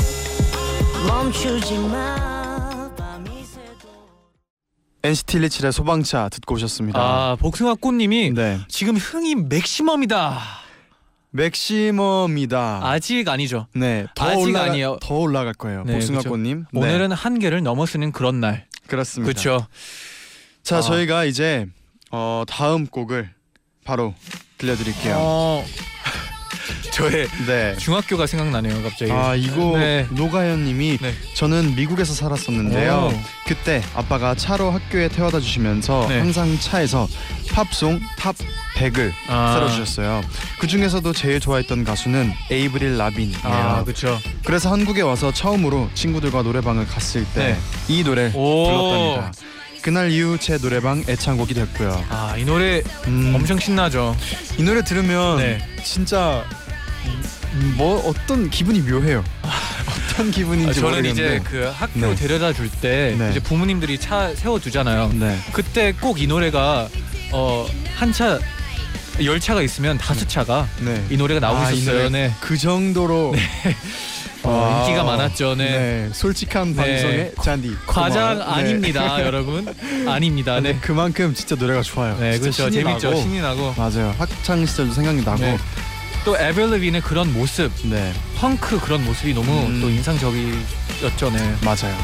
멈추지 1.07 1.77
마 1.79 2.33
NCT 5.05 5.39
127의 5.39 5.71
소방차 5.73 6.29
듣고 6.29 6.55
오셨습니다. 6.55 6.97
아, 6.97 7.35
복숭아 7.37 7.75
꽃님이 7.75 8.31
네. 8.31 8.61
지금 8.69 8.95
흥이 8.95 9.35
맥시멈이다. 9.35 10.39
맥시멈이다. 11.31 12.79
아직 12.83 13.27
아니죠. 13.27 13.67
네. 13.75 14.05
더 14.15 14.27
아직 14.27 14.39
올라가 14.39 14.71
아니에요. 14.71 14.99
더 15.01 15.15
올라갈 15.15 15.53
거예요. 15.53 15.83
네, 15.83 15.93
복숭아꽃님. 15.93 16.65
네, 16.71 16.79
오늘은 16.79 17.11
한계를 17.11 17.63
넘어서는 17.63 18.13
그런 18.13 18.39
날. 18.39 18.65
그렇습니다. 18.87 19.29
그렇죠. 19.29 19.67
자, 20.61 20.77
아. 20.77 20.81
저희가 20.81 21.25
이제 21.25 21.67
어, 22.09 22.43
다음 22.47 22.87
곡을 22.87 23.29
바로 23.83 24.13
들려드릴게요. 24.57 25.15
어, 25.17 25.65
저의 26.93 27.27
네. 27.47 27.75
중학교가 27.77 28.27
생각나네요, 28.27 28.83
갑자기. 28.83 29.11
아 29.11 29.33
이거 29.35 29.77
네. 29.77 30.05
노가연님이 30.11 30.99
네. 31.01 31.13
저는 31.33 31.75
미국에서 31.75 32.13
살았었는데요. 32.13 33.11
오. 33.11 33.19
그때 33.47 33.81
아빠가 33.95 34.35
차로 34.35 34.69
학교에 34.69 35.07
태워다 35.07 35.39
주시면서 35.39 36.05
네. 36.07 36.19
항상 36.19 36.57
차에서 36.59 37.07
팝송 37.51 37.99
top 38.17 38.35
100을 38.77 39.11
아. 39.27 39.55
틀어주셨어요. 39.55 40.21
그 40.59 40.67
중에서도 40.67 41.11
제일 41.13 41.39
좋아했던 41.39 41.83
가수는 41.83 42.31
에이브릴 42.51 42.97
라빈이에요. 42.97 43.39
아, 43.43 43.83
그렇죠. 43.83 44.19
그래서 44.45 44.71
한국에 44.71 45.01
와서 45.01 45.31
처음으로 45.31 45.89
친구들과 45.95 46.43
노래방을 46.43 46.85
갔을 46.87 47.25
때이 47.33 47.55
네. 47.87 48.03
노래를 48.03 48.31
오. 48.35 48.65
불렀답니다. 48.65 49.33
그날 49.81 50.11
이후 50.11 50.37
제 50.39 50.57
노래방 50.59 51.03
애창곡이 51.09 51.53
됐고요. 51.55 52.05
아, 52.09 52.35
이 52.37 52.45
노래 52.45 52.81
음, 53.07 53.33
엄청 53.35 53.59
신나죠. 53.59 54.15
이 54.57 54.63
노래 54.63 54.81
들으면 54.81 55.37
네. 55.37 55.59
진짜 55.83 56.45
음, 56.49 56.62
뭐 57.75 57.99
어떤 58.07 58.49
기분이 58.49 58.79
묘해요. 58.81 59.23
어떤 60.11 60.31
기분인지 60.31 60.69
아, 60.69 60.73
저는 60.73 60.89
모르겠는데. 60.89 61.35
이제 61.35 61.43
그 61.43 61.71
학교 61.73 61.99
네. 61.99 62.15
데려다 62.15 62.53
줄 62.53 62.69
때 62.69 63.15
네. 63.17 63.29
이제 63.31 63.39
부모님들이 63.39 63.97
차 63.99 64.33
세워 64.35 64.59
두잖아요. 64.59 65.11
네. 65.13 65.37
그때 65.53 65.91
꼭 65.93 66.19
이 66.19 66.27
노래가 66.27 66.87
어, 67.31 67.67
한차 67.95 68.39
열차가 69.23 69.61
있으면 69.61 69.97
다섯 69.97 70.27
차가 70.27 70.67
네. 70.79 71.03
이 71.09 71.17
노래가 71.17 71.39
나오고 71.39 71.59
아, 71.59 71.71
이 71.71 71.77
있었어요. 71.77 72.09
네. 72.09 72.33
그 72.41 72.57
정도로 72.57 73.35
어, 74.43 74.49
아, 74.83 74.87
인기가 74.87 75.03
많았죠. 75.03 75.55
네. 75.55 75.65
네. 75.65 76.09
솔직한 76.13 76.75
네. 76.75 76.75
방송의 76.75 77.31
잔디. 77.43 77.75
과장 77.85 78.37
고마워요. 78.39 78.55
네. 78.55 78.61
아닙니다, 78.61 79.21
여러분. 79.25 79.75
아닙니다. 80.07 80.59
네. 80.59 80.77
그만큼 80.81 81.33
진짜 81.33 81.55
노래가 81.55 81.81
좋아요. 81.81 82.17
네, 82.19 82.33
진짜 82.39 82.63
그렇죠. 82.65 82.71
신이 82.71 82.83
재밌죠. 82.83 83.09
나고. 83.11 83.21
신이 83.21 83.41
나고. 83.41 83.73
맞아요. 83.77 84.15
학창 84.17 84.65
시절도 84.65 84.93
생각이 84.93 85.21
나고. 85.23 85.57
네. 86.23 86.25
또 86.25 86.37
에벨레빈의 86.37 87.01
그런 87.01 87.33
모습, 87.33 87.69
네. 87.83 88.13
펑크 88.37 88.79
그런 88.79 89.03
모습이 89.03 89.33
너무 89.33 89.67
음. 89.67 89.81
또 89.81 89.89
인상적이었죠. 89.89 91.31
네. 91.31 91.55
맞아요. 91.63 91.97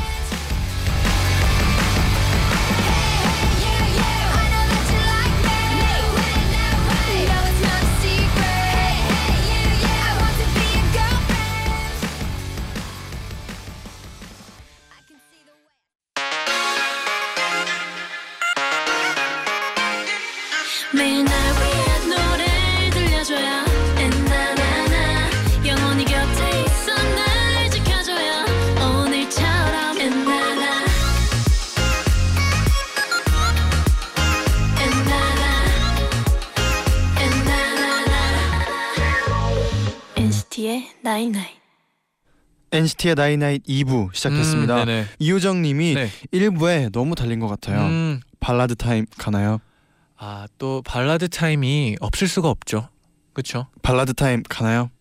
night 41.19 41.33
night 41.33 41.47
NCT의 42.71 43.15
night 43.15 43.39
night 43.39 43.63
2부 43.65 44.13
시작했습니다. 44.15 44.83
음, 44.83 44.85
네네. 44.85 45.05
이효정 45.19 45.61
님이 45.61 45.95
네. 45.95 46.09
1부에 46.31 46.91
너무 46.93 47.13
달린 47.15 47.39
것 47.39 47.47
같아요. 47.47 47.81
음, 47.81 48.21
발라드 48.39 48.75
타임 48.75 49.05
가나요? 49.17 49.59
아, 50.17 50.47
또 50.57 50.81
발라드 50.83 51.27
타임이 51.29 51.97
없을 51.99 52.27
수가 52.29 52.47
없죠. 52.49 52.87
그렇죠? 53.33 53.67
발라드 53.81 54.13
타임 54.13 54.43
가나요? 54.47 54.91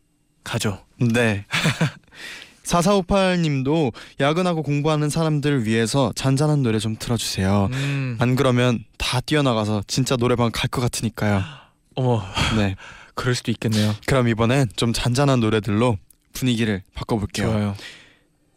가죠. 0.43 0.85
네. 1.01 1.45
4458님도 2.65 3.93
야근하고 4.21 4.63
공부하는 4.63 5.09
사람들을 5.11 5.65
위해서 5.67 6.13
잔잔한 6.17 6.63
노래 6.63 6.79
좀 6.79 6.97
틀어주세요. 6.99 7.69
음. 7.73 8.17
안 8.21 8.35
그러면 8.35 8.85
다 8.99 9.21
뛰어나가서 9.21 9.85
진짜 9.87 10.17
노래방 10.17 10.51
갈 10.53 10.69
것 10.69 10.81
같으니까요. 10.81 11.43
어머 11.95 12.23
네. 12.57 12.75
그럴 13.15 13.35
수도 13.35 13.51
있겠네요. 13.51 13.95
그럼 14.07 14.29
이번엔 14.29 14.69
좀 14.77 14.93
잔잔한 14.93 15.41
노래들로 15.41 15.97
분위기를 16.39 16.83
바꿔볼게요. 16.95 17.47
좋아요. 17.47 17.75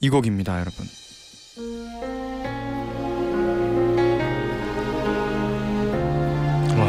이 0.02 0.10
곡입니다, 0.10 0.60
여러분. 0.60 0.86
와. 6.78 6.86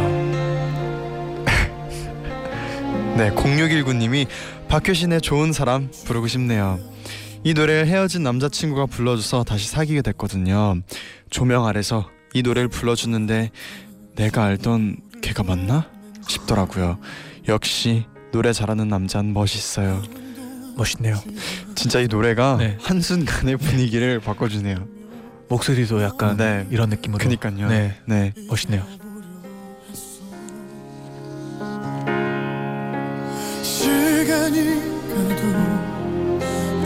네, 3.16 3.30
0619님이 3.30 4.26
박효신의 4.68 5.22
좋은 5.22 5.52
사람 5.52 5.90
부르고 6.04 6.28
싶네요. 6.28 6.78
이 7.44 7.54
노래를 7.54 7.86
헤어진 7.86 8.22
남자친구가 8.22 8.86
불러줘서 8.86 9.44
다시 9.44 9.68
사귀게 9.68 10.02
됐거든요. 10.02 10.80
조명 11.30 11.66
아래서 11.66 12.08
이 12.34 12.42
노래를 12.42 12.68
불러주는데 12.68 13.50
내가 14.14 14.44
알던 14.44 14.98
걔가 15.22 15.42
맞나 15.42 15.90
싶더라고요. 16.28 16.98
역시 17.48 18.04
노래 18.30 18.52
잘하는 18.52 18.88
남자는 18.88 19.32
멋있어요. 19.32 20.02
멋있네요. 20.76 21.16
진짜 21.74 22.00
이 22.00 22.06
노래가 22.08 22.56
네. 22.58 22.76
한순간의 22.80 23.56
분위기를 23.58 24.20
바꿔주네요. 24.20 24.76
목소리도 25.48 26.02
약간 26.02 26.36
네. 26.36 26.66
이런 26.70 26.88
느낌으로. 26.88 27.18
그니까요. 27.18 27.68
네. 27.68 27.94
네. 28.06 28.32
멋있네요. 28.48 28.82
시간이 33.62 34.64
가도 35.08 35.42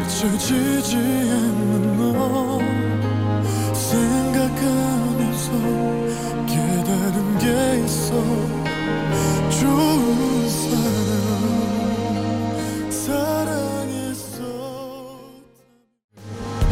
잊혀지지 0.02 0.96
않는 0.96 1.96
너 1.96 2.58
생각하면서 3.72 5.50
깨달은 6.46 7.38
게 7.38 7.84
있어 7.84 8.10
좋은 9.50 10.48
사람 10.48 11.00
사랑 12.90 13.65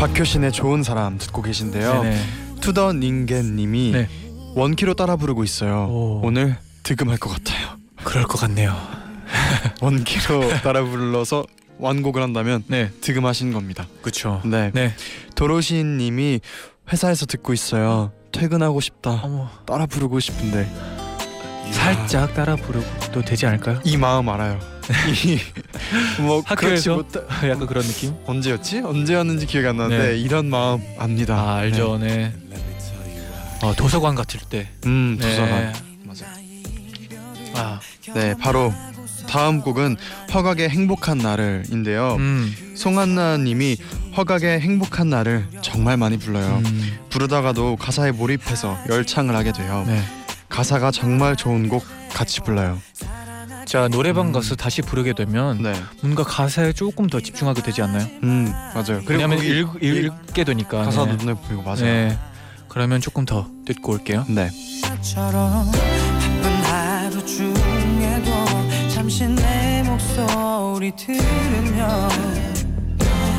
박효신의 0.05 0.53
좋은 0.53 0.83
사람 0.83 1.17
듣고 1.17 1.41
계신데요. 1.41 2.03
네네. 2.03 2.21
투더 2.61 2.93
닝겐님이 2.93 3.93
네. 3.93 4.09
원키로 4.55 4.93
따라 4.95 5.17
부르고 5.17 5.45
있어요. 5.45 5.87
오. 5.89 6.21
오늘 6.23 6.59
득음할 6.83 7.17
것 7.17 7.31
같아요. 7.31 7.79
그럴 8.05 8.25
것 8.25 8.39
같네요. 8.39 8.77
원키로 9.81 10.61
따라 10.63 10.85
불러서 10.85 11.47
완곡을 11.79 12.23
한다면 12.23 12.63
네. 12.67 12.91
득음하신 13.01 13.55
겁니다. 13.55 13.87
그렇죠. 14.03 14.43
네. 14.45 14.71
네. 14.75 14.95
도로시님이 15.37 16.41
회사에서 16.93 17.25
듣고 17.25 17.55
있어요. 17.55 18.13
퇴근하고 18.31 18.81
싶다. 18.83 19.23
어머. 19.23 19.49
따라 19.65 19.87
부르고 19.87 20.21
싶은데 20.21 20.71
살짝 21.73 22.35
따라 22.35 22.57
부르도 22.57 23.23
되지 23.23 23.47
않을까요? 23.47 23.81
이 23.85 23.97
마음 23.97 24.29
알아요. 24.29 24.74
이뭐 26.19 26.43
학교에서? 26.47 26.97
못해 26.97 27.21
약간 27.49 27.67
그런 27.67 27.85
느낌? 27.85 28.15
언제였지? 28.27 28.81
언제였는지 28.81 29.47
기억이 29.47 29.67
안 29.67 29.77
나는데 29.77 30.09
네. 30.13 30.19
이런 30.19 30.47
마음 30.47 30.83
압니다. 30.99 31.35
아 31.35 31.57
알죠. 31.57 31.99
네. 31.99 32.33
어, 33.63 33.75
도서관 33.75 34.15
같을 34.15 34.41
때. 34.49 34.69
네. 34.81 34.89
음 34.89 35.17
네. 35.21 35.29
도서관 35.29 35.73
맞아. 36.05 36.27
아. 37.55 37.81
네 38.15 38.35
바로 38.39 38.73
다음 39.29 39.61
곡은 39.63 39.97
허각의 40.33 40.69
행복한 40.69 41.19
날을인데요. 41.19 42.17
음. 42.19 42.55
송한나님이 42.77 43.77
허각의 44.17 44.61
행복한 44.61 45.09
날을 45.11 45.47
정말 45.63 45.97
많이 45.97 46.19
불러요. 46.19 46.63
음. 46.65 46.99
부르다가도 47.11 47.77
가사에 47.77 48.13
몰입해서 48.13 48.79
열창을 48.89 49.35
하게 49.35 49.53
돼요. 49.53 49.85
네. 49.87 50.01
가사가 50.49 50.91
정말 50.93 51.35
좋은 51.35 51.69
곡 51.69 51.85
같이 52.13 52.41
불러요. 52.41 52.79
자 53.67 53.89
노래방 53.89 54.31
가서 54.33 54.55
다시 54.57 54.83
부르게 54.83 55.13
되면 55.15 55.63
네. 55.63 55.73
뭔가 56.03 56.23
가사에 56.23 56.73
조금 56.73 57.07
더 57.09 57.21
집중하게 57.21 57.63
되지 57.63 57.83
않나요? 57.83 58.07
음 58.23 58.53
맞아요. 58.75 59.03
왜냐면 59.07 59.39
거기 59.39 59.49
읽, 59.49 59.69
읽 59.83 60.13
게 60.35 60.45
되니까. 60.45 60.83
가사도 60.85 61.17
네. 61.17 61.25
눈에 61.25 61.35
보이고 61.35 61.63
맞아요. 61.63 61.81
네. 61.85 62.19
그러면 62.69 63.01
조금 63.01 63.25
더 63.25 63.47
듣고 63.67 63.93
올게요. 63.93 64.25
네. 64.29 64.51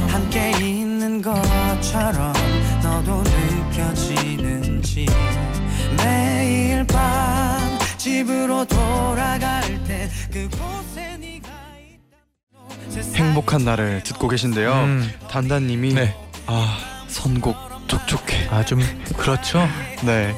함께 0.08 0.52
있는 0.60 1.22
것처럼 1.22 2.34
너도 2.84 3.24
느껴지는지 3.24 5.06
집으로 8.06 8.64
돌아갈 8.66 9.84
때 9.86 10.08
그곳에 10.32 11.18
네가 11.18 11.50
있다 11.90 13.16
행복한 13.16 13.66
날을 13.66 14.04
듣고 14.04 14.28
계신데요. 14.28 14.74
음. 14.74 15.12
단단님이 15.28 15.96
네. 15.96 16.16
아 16.46 16.78
선곡 17.08 17.58
촉촉해. 17.88 18.50
아 18.52 18.64
좀 18.64 18.80
그렇죠. 19.18 19.68
네. 20.04 20.36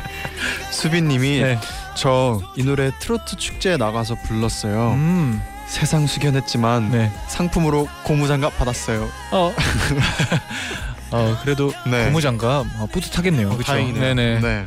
수빈님이 0.72 1.42
네. 1.42 1.58
저이 1.94 2.64
노래 2.64 2.90
트로트 3.00 3.36
축제에 3.36 3.76
나가서 3.76 4.14
불렀어요. 4.26 4.92
음. 4.92 5.42
세상 5.68 6.06
숙연했지만 6.06 6.90
네. 6.90 7.12
상품으로 7.28 7.86
고무장갑 8.04 8.56
받았어요. 8.56 9.06
어. 9.30 9.52
어 11.12 11.36
그래도 11.42 11.70
네. 11.86 12.06
고무장갑 12.06 12.66
어, 12.78 12.86
뿌듯하겠네요. 12.90 13.50
그렇죠. 13.50 13.72
다행이네요. 13.72 14.14
네네. 14.14 14.66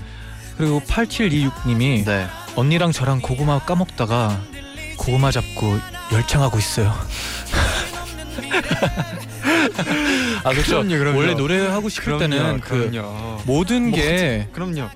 네. 0.58 0.63
그리고 0.65 0.82
8726님이 0.82 2.04
네. 2.06 2.28
언니랑 2.56 2.91
저랑 2.91 3.22
고구마 3.22 3.60
까먹다가 3.60 4.41
고구마 4.98 5.32
잡고 5.32 5.78
열창하고 6.12 6.58
있어요. 6.58 6.93
아 10.43 10.50
그렇죠. 10.52 10.82
그럼요, 10.84 10.98
그럼요. 10.98 11.17
원래 11.17 11.34
노래 11.36 11.67
하고 11.67 11.89
싶을 11.89 12.17
때는 12.17 12.60
그 12.62 12.89
그럼요. 12.89 13.41
모든 13.46 13.91
게다 13.91 14.48
그럼요. 14.52 14.89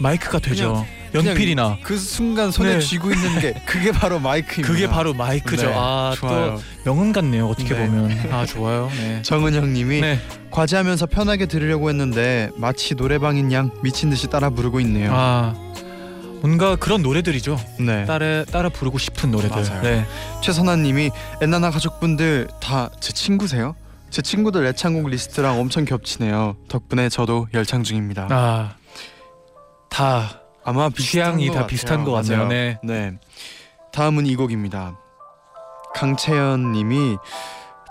마이크가 0.00 0.38
되죠. 0.40 0.86
연필이나 1.24 1.78
그 1.82 1.96
순간 1.98 2.50
손에 2.50 2.74
네. 2.74 2.78
쥐고 2.80 3.10
있는 3.12 3.40
게 3.40 3.54
그게 3.66 3.92
바로 3.92 4.18
마이크입니다. 4.18 4.72
그게 4.72 4.88
바로 4.88 5.14
마이크죠. 5.14 5.66
네, 5.68 5.74
아 5.76 6.14
좋아요. 6.16 6.56
또 6.56 6.62
명언 6.90 7.12
같네요. 7.12 7.48
어떻게 7.48 7.74
네. 7.74 7.86
보면 7.86 8.10
아 8.32 8.44
좋아요. 8.46 8.90
네. 8.96 9.22
정은영 9.22 9.72
님이 9.72 10.00
네. 10.00 10.20
과제하면서 10.50 11.06
편하게 11.06 11.46
들으려고 11.46 11.88
했는데 11.90 12.50
마치 12.56 12.94
노래방인 12.94 13.52
양 13.52 13.70
미친 13.82 14.10
듯이 14.10 14.26
따라 14.28 14.50
부르고 14.50 14.80
있네요. 14.80 15.10
아 15.14 15.54
뭔가 16.42 16.76
그런 16.76 17.02
노래들이죠. 17.02 17.58
네. 17.80 18.04
따라 18.04 18.44
따라 18.44 18.68
부르고 18.68 18.98
싶은 18.98 19.30
노래들. 19.30 19.50
맞아요. 19.62 19.82
네. 19.82 20.04
최선아 20.42 20.76
님이 20.76 21.10
엔나나 21.42 21.70
가족분들 21.70 22.48
다 22.60 22.90
제 23.00 23.12
친구세요? 23.12 23.74
제 24.10 24.22
친구들 24.22 24.64
애창곡 24.66 25.08
리스트랑 25.10 25.58
엄청 25.58 25.84
겹치네요. 25.84 26.56
덕분에 26.68 27.08
저도 27.08 27.48
열창 27.54 27.82
중입니다. 27.82 28.28
아 28.30 28.74
다 29.88 30.40
아마 30.66 30.90
취향이 30.90 31.46
것다 31.46 31.60
같아요. 31.60 31.66
비슷한 31.68 32.04
것 32.04 32.12
같네요. 32.12 32.36
맞아요. 32.38 32.48
네. 32.48 32.78
네. 32.82 33.12
다음은 33.92 34.26
이 34.26 34.36
곡입니다. 34.36 34.98
강채연 35.94 36.72
님이 36.72 37.16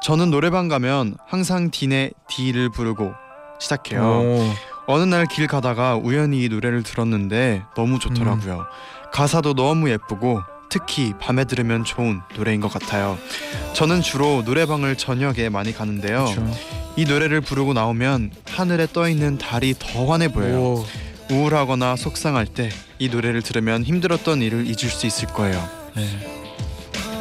저는 0.04 0.30
노래방 0.30 0.68
가면 0.68 1.18
항상 1.28 1.72
D네 1.72 2.12
D를 2.30 2.70
부르고 2.70 3.14
시작해요. 3.60 4.02
오. 4.04 4.50
어느 4.88 5.04
날 5.04 5.26
길 5.26 5.48
가다가 5.48 5.96
우연히 5.96 6.44
이 6.44 6.50
노래를 6.50 6.84
들었는데 6.84 7.64
너무 7.76 7.98
좋더라고요. 7.98 8.60
음. 8.60 9.12
가사도 9.12 9.56
너무 9.56 9.90
예쁘고 9.90 10.42
특히 10.70 11.14
밤에 11.20 11.46
들으면 11.46 11.84
좋은 11.84 12.22
노래인 12.36 12.60
것 12.62 12.72
같아요. 12.72 13.18
저는 13.74 14.02
주로 14.02 14.44
노래방을 14.46 14.98
저녁에 14.98 15.50
많이 15.50 15.74
가는데요. 15.74 16.26
그렇죠. 16.26 16.52
이 16.98 17.06
노래를 17.06 17.42
부르고 17.42 17.74
나오면 17.74 18.32
하늘에 18.48 18.86
떠 18.92 19.10
있는 19.10 19.38
달이 19.38 19.76
더 19.80 20.06
환해 20.06 20.28
보여요. 20.32 20.60
오. 20.60 20.86
우울하거나 21.30 21.96
속상할 21.96 22.46
때 22.48 22.70
이 22.98 23.10
노래를 23.10 23.42
들으면 23.42 23.84
힘들었던 23.84 24.42
일을 24.42 24.66
잊을 24.68 24.90
수 24.90 25.06
있을 25.06 25.28
거예요. 25.28 25.70
네. 25.96 26.08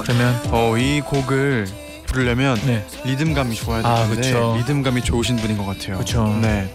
그러면 0.00 0.40
어, 0.50 0.76
이 0.76 1.00
곡을 1.00 1.66
부르려면 2.06 2.60
네. 2.64 2.86
리듬감이 3.04 3.54
좋아야 3.56 3.82
아, 3.84 4.06
되는데 4.06 4.32
그쵸. 4.32 4.54
리듬감이 4.58 5.02
좋으신 5.02 5.36
분인 5.36 5.56
것 5.56 5.64
같아요. 5.64 5.98
그쵸. 5.98 6.38
네. 6.40 6.72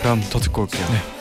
그럼 0.00 0.20
더 0.28 0.38
듣고 0.40 0.62
올게요. 0.62 0.86
네. 0.90 1.17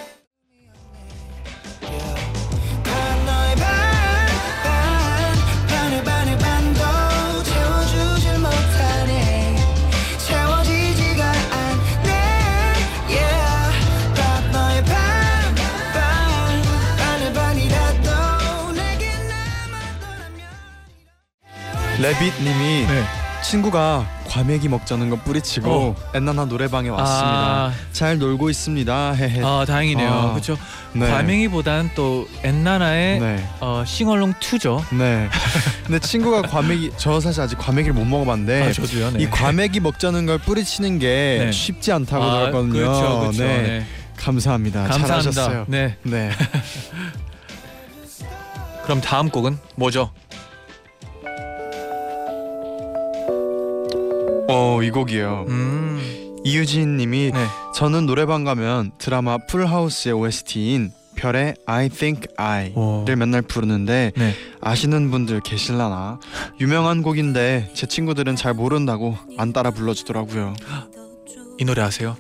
레빗님이 22.07 22.85
네. 22.87 23.03
친구가 23.43 24.07
과메기 24.29 24.69
먹자는 24.69 25.09
거 25.09 25.17
뿌리치고 25.17 25.93
엔나나 26.13 26.45
노래방에 26.45 26.87
왔습니다. 26.87 27.27
아, 27.27 27.73
잘 27.91 28.17
놀고 28.17 28.49
있습니다. 28.49 29.11
헤헤. 29.11 29.43
아 29.43 29.65
다행이네요. 29.67 30.09
아, 30.09 30.31
그렇죠. 30.31 30.57
네. 30.93 31.05
과메기보단 31.05 31.91
또 31.95 32.25
엔나나의 32.43 33.19
네. 33.19 33.49
어, 33.59 33.83
싱얼롱 33.85 34.35
2죠. 34.35 34.83
네. 34.95 35.27
근데 35.85 35.99
친구가 35.99 36.43
과메기 36.43 36.93
저 36.95 37.19
사실 37.19 37.41
아직 37.41 37.57
과메기를 37.57 37.93
못 37.93 38.05
먹어봤는데 38.05 38.69
아, 38.69 38.71
저도요. 38.71 39.11
네. 39.11 39.23
이 39.23 39.29
과메기 39.29 39.81
먹자는 39.81 40.25
걸 40.25 40.37
뿌리치는 40.37 40.99
게 40.99 41.43
네. 41.45 41.51
쉽지 41.51 41.91
않다고 41.91 42.23
아, 42.23 42.39
들었거든요. 42.39 42.71
그렇죠, 42.71 43.19
그렇죠. 43.19 43.43
네. 43.43 43.61
네. 43.61 43.85
감사합니다. 44.15 44.83
감사합니다. 44.83 45.31
잘하셨어요. 45.31 45.65
네. 45.67 45.97
네. 46.03 46.31
그럼 48.85 49.01
다음 49.01 49.29
곡은 49.29 49.57
뭐죠? 49.75 50.11
어, 54.49 54.81
이 54.81 54.91
곡이에요. 54.91 55.45
음. 55.49 56.38
이유진 56.43 56.97
님이 56.97 57.31
네. 57.33 57.47
저는 57.75 58.05
노래방 58.05 58.43
가면 58.43 58.91
드라마 58.97 59.38
풀하우스의 59.38 60.13
OST인 60.13 60.91
별의 61.17 61.55
I 61.65 61.89
Think 61.89 62.27
I를 62.38 62.77
오. 62.77 63.05
맨날 63.17 63.41
부르는데 63.41 64.12
네. 64.15 64.33
아시는 64.62 65.12
분들 65.12 65.41
계실라나 65.41 66.19
유명한 66.62 67.01
곡인데 67.01 67.71
제 67.73 67.88
친구들은 67.88 68.36
잘 68.36 68.53
모른다고 68.53 69.17
안 69.38 69.51
따라 69.51 69.71
불러주더라고요. 69.71 70.53
이 71.57 71.65
노래 71.65 71.81
아세요? 71.81 72.15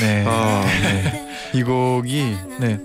네. 0.00 0.24
어, 0.26 0.64
네. 0.82 1.28
이 1.54 1.62
곡이 1.62 2.36
네. 2.60 2.80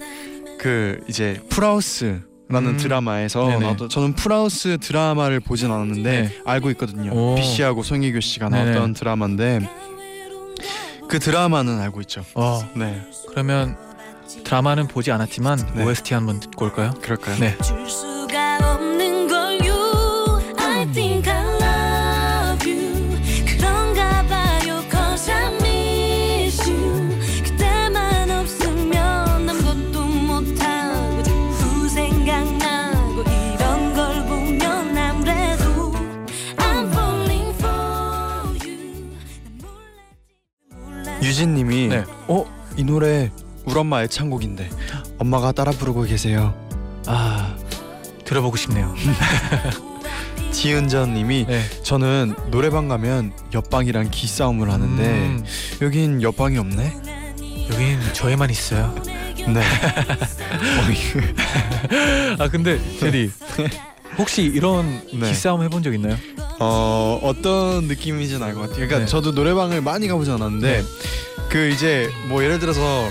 그 0.59 0.99
이제 1.09 1.41
풀하우스 1.49 2.21
라는 2.49 2.71
음. 2.71 2.77
드라마에서 2.77 3.45
네네. 3.47 3.59
나왔던 3.59 3.89
저는 3.89 4.13
풀하우스 4.13 4.79
드라마를 4.79 5.39
보진 5.39 5.71
않았는데 5.71 6.21
네. 6.21 6.37
알고 6.45 6.71
있거든요. 6.71 7.11
오. 7.13 7.35
B 7.35 7.43
씨하고 7.43 7.83
송혜교 7.83 8.19
씨가 8.19 8.49
네네. 8.49 8.63
나왔던 8.71 8.93
드라마인데 8.93 9.69
그 11.07 11.19
드라마는 11.19 11.79
알고 11.79 12.01
있죠. 12.01 12.23
어, 12.33 12.61
네, 12.75 13.01
그러면 13.29 13.77
드라마는 14.43 14.87
보지 14.87 15.11
않았지만 15.11 15.73
네. 15.75 15.83
OST 15.85 16.13
한번 16.15 16.39
듣고 16.39 16.65
올까요? 16.65 16.91
그럴까요? 17.01 17.37
네. 17.39 17.55
유진님이 41.43 41.87
네. 41.87 42.03
어? 42.27 42.45
이 42.75 42.83
노래 42.83 43.31
우리 43.63 43.77
엄마 43.79 44.03
애창곡인데 44.03 44.69
엄마가 45.19 45.53
따라 45.53 45.71
부르고 45.71 46.01
계세요. 46.03 46.53
아 47.05 47.55
들어보고 48.25 48.57
싶네요. 48.57 48.93
지은전님이 50.51 51.45
네. 51.47 51.61
저는 51.83 52.35
노래방 52.51 52.89
가면 52.89 53.31
옆방이랑 53.53 54.09
기싸움을 54.11 54.69
하는데 54.69 55.01
음, 55.03 55.45
여긴 55.81 56.21
옆방이 56.21 56.57
없네. 56.57 56.97
여긴 57.71 57.99
저에만 58.11 58.49
있어요. 58.49 58.93
네. 59.37 59.63
아 62.37 62.49
근데 62.49 62.79
제디 62.99 63.31
혹시 64.17 64.43
이런 64.43 65.01
네. 65.13 65.29
기싸움 65.29 65.63
해본 65.63 65.83
적 65.83 65.93
있나요? 65.93 66.17
어 66.59 67.17
어떤 67.23 67.85
느낌인지는 67.85 68.43
알 68.43 68.53
것 68.53 68.59
같아요. 68.61 68.75
그러니까 68.75 68.99
네. 68.99 69.05
저도 69.05 69.31
노래방을 69.31 69.79
많이 69.81 70.09
가보지 70.09 70.29
않았는데 70.31 70.83
그 71.49 71.69
이제 71.69 72.09
뭐 72.27 72.43
예를 72.43 72.59
들어서 72.59 73.09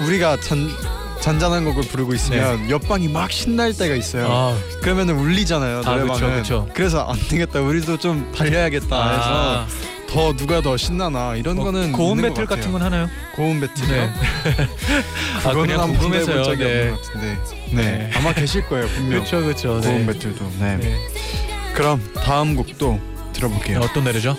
우리가 0.00 0.38
잔 0.40 0.68
잔잔한 1.20 1.66
곡을 1.66 1.82
부르고 1.82 2.14
있으면 2.14 2.70
옆방이 2.70 3.08
막 3.08 3.30
신날 3.30 3.74
때가 3.74 3.94
있어요. 3.94 4.22
네. 4.22 4.28
아, 4.32 4.80
그러면은 4.80 5.18
울리잖아요 5.18 5.82
아, 5.84 5.90
노래방은. 5.90 6.12
그쵸, 6.14 6.30
그쵸. 6.64 6.68
그래서 6.72 7.02
안 7.06 7.18
되겠다. 7.28 7.60
우리도 7.60 7.98
좀 7.98 8.32
달려야겠다 8.34 8.96
아, 8.96 9.66
해서 9.66 9.66
더 10.08 10.32
누가 10.34 10.62
더 10.62 10.78
신나나 10.78 11.36
이런 11.36 11.56
뭐 11.56 11.66
거는 11.66 11.92
고음 11.92 12.16
있는 12.18 12.30
배틀 12.30 12.46
것 12.46 12.56
같은 12.56 12.72
같아요. 12.72 12.72
건 12.72 12.82
하나요? 12.82 13.10
고음 13.36 13.60
배틀이요? 13.60 13.94
네. 13.94 14.10
아 15.44 15.48
그거는 15.50 15.62
그냥 15.66 15.80
한 15.82 15.86
번도 15.88 15.98
궁금해서요. 16.00 16.40
해본 16.40 16.44
적이 16.44 16.64
네. 16.64 16.70
없는 16.80 16.90
것 16.94 17.02
같은데. 17.02 17.38
네. 17.72 17.82
네. 17.82 18.10
아마 18.14 18.32
계실 18.32 18.66
거예요 18.66 18.86
분명. 18.88 19.10
그렇죠, 19.10 19.40
그렇죠. 19.42 19.68
고음 19.82 20.06
네. 20.06 20.12
배틀도. 20.14 20.50
네. 20.58 20.76
네. 20.78 20.96
그럼 21.74 22.02
다음 22.14 22.56
곡도 22.56 22.92
네, 22.92 23.32
들어볼게요. 23.34 23.80
어떤 23.80 24.04
노래죠? 24.04 24.36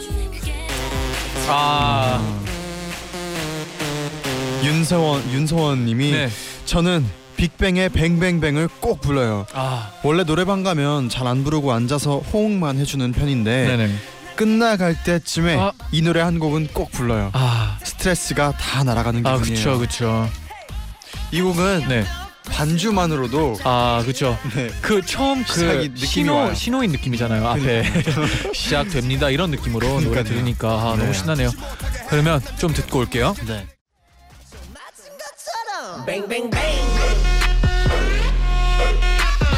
아, 1.48 2.20
윤서원 4.63 5.32
윤서원님이 5.32 6.12
네. 6.12 6.30
저는 6.65 7.06
빅뱅의 7.38 7.89
뱅뱅뱅을 7.89 8.69
꼭 8.80 9.02
불러요. 9.02 9.45
아, 9.54 9.91
원래 10.04 10.24
노래방 10.24 10.63
가면 10.63 11.10
잘 11.10 11.26
안 11.28 11.43
부르고 11.43 11.71
앉아서 11.71 12.17
호응만 12.19 12.78
해주는 12.78 13.12
편인데 13.12 13.65
네네. 13.67 13.95
끝나갈 14.36 15.02
때쯤에 15.04 15.58
아. 15.58 15.71
이 15.91 16.02
노래 16.02 16.21
한 16.21 16.39
곡은 16.39 16.67
꼭 16.74 16.91
불러요. 16.91 17.30
아, 17.34 17.78
스트레스가 17.84 18.52
다 18.58 18.84
날아가는 18.84 19.26
아, 19.26 19.38
기분이에요. 19.38 19.63
그렇죠, 19.63 19.78
그렇죠. 19.80 20.30
이 21.32 21.41
곡은 21.41 21.88
네. 21.88 22.06
반주만으로도 22.50 23.58
아, 23.63 24.02
그렇죠. 24.04 24.38
네. 24.56 24.69
그 24.82 25.02
처음 25.06 25.43
그 25.43 25.91
신호 25.95 26.36
와요. 26.36 26.54
신호인 26.54 26.91
느낌이잖아요. 26.91 27.47
앞에 27.47 27.84
시작됩니다 28.54 29.30
이런 29.30 29.52
느낌으로 29.52 29.88
노래 29.88 30.04
그러니까요. 30.10 30.24
들으니까 30.26 30.69
아, 30.69 30.95
네. 30.95 31.02
너무 31.04 31.13
신나네요. 31.13 31.50
그러면 32.10 32.41
좀 32.60 32.74
듣고 32.74 33.00
올게요. 33.00 33.36
네. 33.47 33.65
Bang 36.06 36.28
bang 36.28 36.50
bang. 36.50 36.78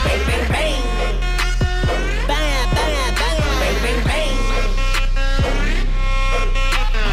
Bang 0.03 0.21
bang 0.27 0.43
bang. 0.53 0.81
Bang 2.27 2.49
bang 2.75 2.95
bang. 3.19 3.37
Bang 3.61 3.77
bang 3.83 3.99
bang. 4.09 4.31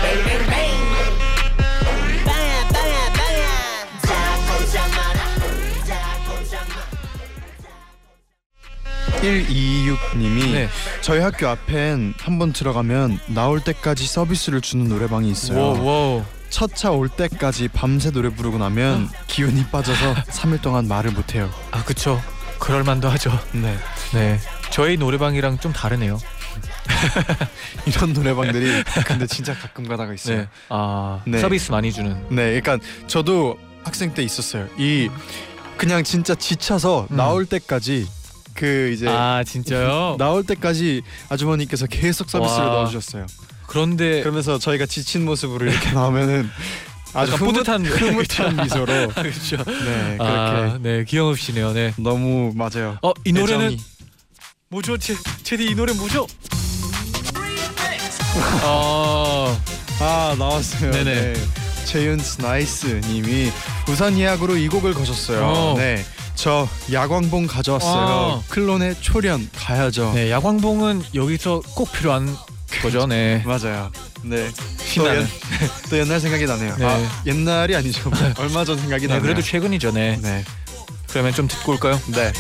Bang 0.03 0.21
bang 0.27 0.45
bang. 0.51 0.79
Bang 2.27 2.67
bang 2.75 3.11
bang. 3.19 3.39
자꾸 4.09 4.51
참아라. 4.73 5.21
자꾸 5.87 6.31
참아. 6.51 6.75
126님이 9.21 10.39
네. 10.53 10.69
저희 11.03 11.21
학교 11.21 11.49
앞엔 11.49 12.15
한 12.19 12.39
번 12.39 12.53
들어가면 12.53 13.19
나올 13.29 13.61
때까지 13.61 14.07
서비스를 14.07 14.61
주는 14.61 14.89
노래방이 14.89 15.31
있어요. 15.31 15.59
와우, 15.59 15.85
와우. 15.87 16.25
첫 16.51 16.75
차 16.75 16.91
올 16.93 17.09
때까지 17.09 17.69
밤새 17.69 18.11
노래 18.11 18.29
부르고 18.29 18.59
나면 18.59 19.09
기운이 19.29 19.67
빠져서 19.67 20.15
3일 20.15 20.61
동안 20.63 20.89
말을 20.89 21.13
못 21.13 21.35
해요. 21.35 21.51
아, 21.71 21.83
그렇죠. 21.85 22.21
그럴 22.59 22.85
만도 22.85 23.09
하죠. 23.09 23.31
네. 23.53 23.77
네. 24.13 24.39
저희 24.71 24.97
노래방이랑 24.97 25.59
좀 25.59 25.73
다르네요. 25.73 26.19
이런 27.87 28.13
노래방들이 28.13 28.83
근데 29.07 29.27
진짜 29.27 29.55
가끔 29.55 29.87
가다가 29.89 30.13
있어요. 30.13 30.39
네. 30.39 30.49
아, 30.69 31.21
네. 31.27 31.39
서비스 31.39 31.71
많이 31.71 31.93
주는. 31.93 32.15
네, 32.29 32.61
그러니까 32.61 32.79
저도 33.07 33.59
학생 33.85 34.13
때 34.13 34.23
있었어요. 34.23 34.67
이 34.77 35.09
그냥 35.77 36.05
진짜 36.05 36.35
지쳐서 36.35 37.07
음. 37.11 37.17
나올 37.17 37.47
때까지 37.47 38.07
그 38.55 38.91
이제 38.93 39.09
아, 39.09 39.43
진짜요? 39.47 40.17
나올 40.19 40.45
때까지 40.45 41.03
아주머니께서 41.31 41.87
계속 41.87 42.29
서비스를 42.29 42.65
와. 42.67 42.73
넣어주셨어요. 42.75 43.27
그런데 43.71 44.21
그러면서 44.23 44.59
저희가 44.59 44.85
지친 44.87 45.25
모습으로 45.25 45.71
이렇게 45.71 45.93
나오면은 45.95 46.51
아주 47.15 47.37
뿌듯한 47.37 47.87
흐뭇한 47.87 48.57
미소로 48.63 49.09
그렇죠. 49.15 49.57
네 49.59 50.17
그렇게 50.19 50.23
아, 50.23 50.79
네, 50.81 51.05
귀여우시네요. 51.05 51.73
네. 51.73 51.95
너무 51.97 52.53
맞아요. 52.57 52.99
어, 53.03 53.13
이 53.25 53.33
노래는 53.33 53.67
애정이. 53.67 53.81
뭐죠? 54.71 54.99
제 54.99 55.15
제디 55.45 55.67
이 55.67 55.75
노래 55.77 55.93
뭐죠? 55.93 56.27
어, 58.65 59.57
아 60.01 60.35
나왔어요. 60.37 60.91
네네. 60.91 61.33
네. 61.33 61.33
재윤스 61.85 62.41
나이스 62.43 63.01
님이 63.07 63.51
우선 63.89 64.19
예약으로 64.19 64.57
이 64.57 64.67
곡을 64.69 64.95
거셨어요. 64.95 65.45
어. 65.45 65.75
네, 65.77 66.05
저 66.35 66.69
야광봉 66.93 67.47
가져왔어요. 67.47 68.07
어. 68.07 68.45
클론의 68.49 68.97
초련 69.01 69.49
가야죠. 69.57 70.13
네, 70.15 70.31
야광봉은 70.31 71.03
여기서 71.15 71.63
꼭 71.75 71.91
필요한 71.93 72.37
거죠. 72.81 73.07
네. 73.07 73.43
맞아요. 73.47 73.91
네. 74.23 74.51
또, 74.51 74.85
신나는. 74.85 75.23
옛, 75.23 75.29
또 75.91 75.99
옛날 75.99 76.21
생각이 76.21 76.45
나네요. 76.47 76.77
네. 76.77 76.85
아 76.85 77.23
옛날이 77.27 77.75
아니죠. 77.77 78.11
얼마 78.39 78.65
전 78.65 78.79
생각이 78.79 79.03
네, 79.03 79.09
나네요. 79.09 79.23
그래도 79.23 79.43
최근이죠. 79.43 79.93
네. 79.93 80.19
네. 80.23 80.45
그러면 81.09 81.33
좀 81.33 81.49
듣고 81.49 81.73
올까요? 81.73 82.01
네. 82.09 82.33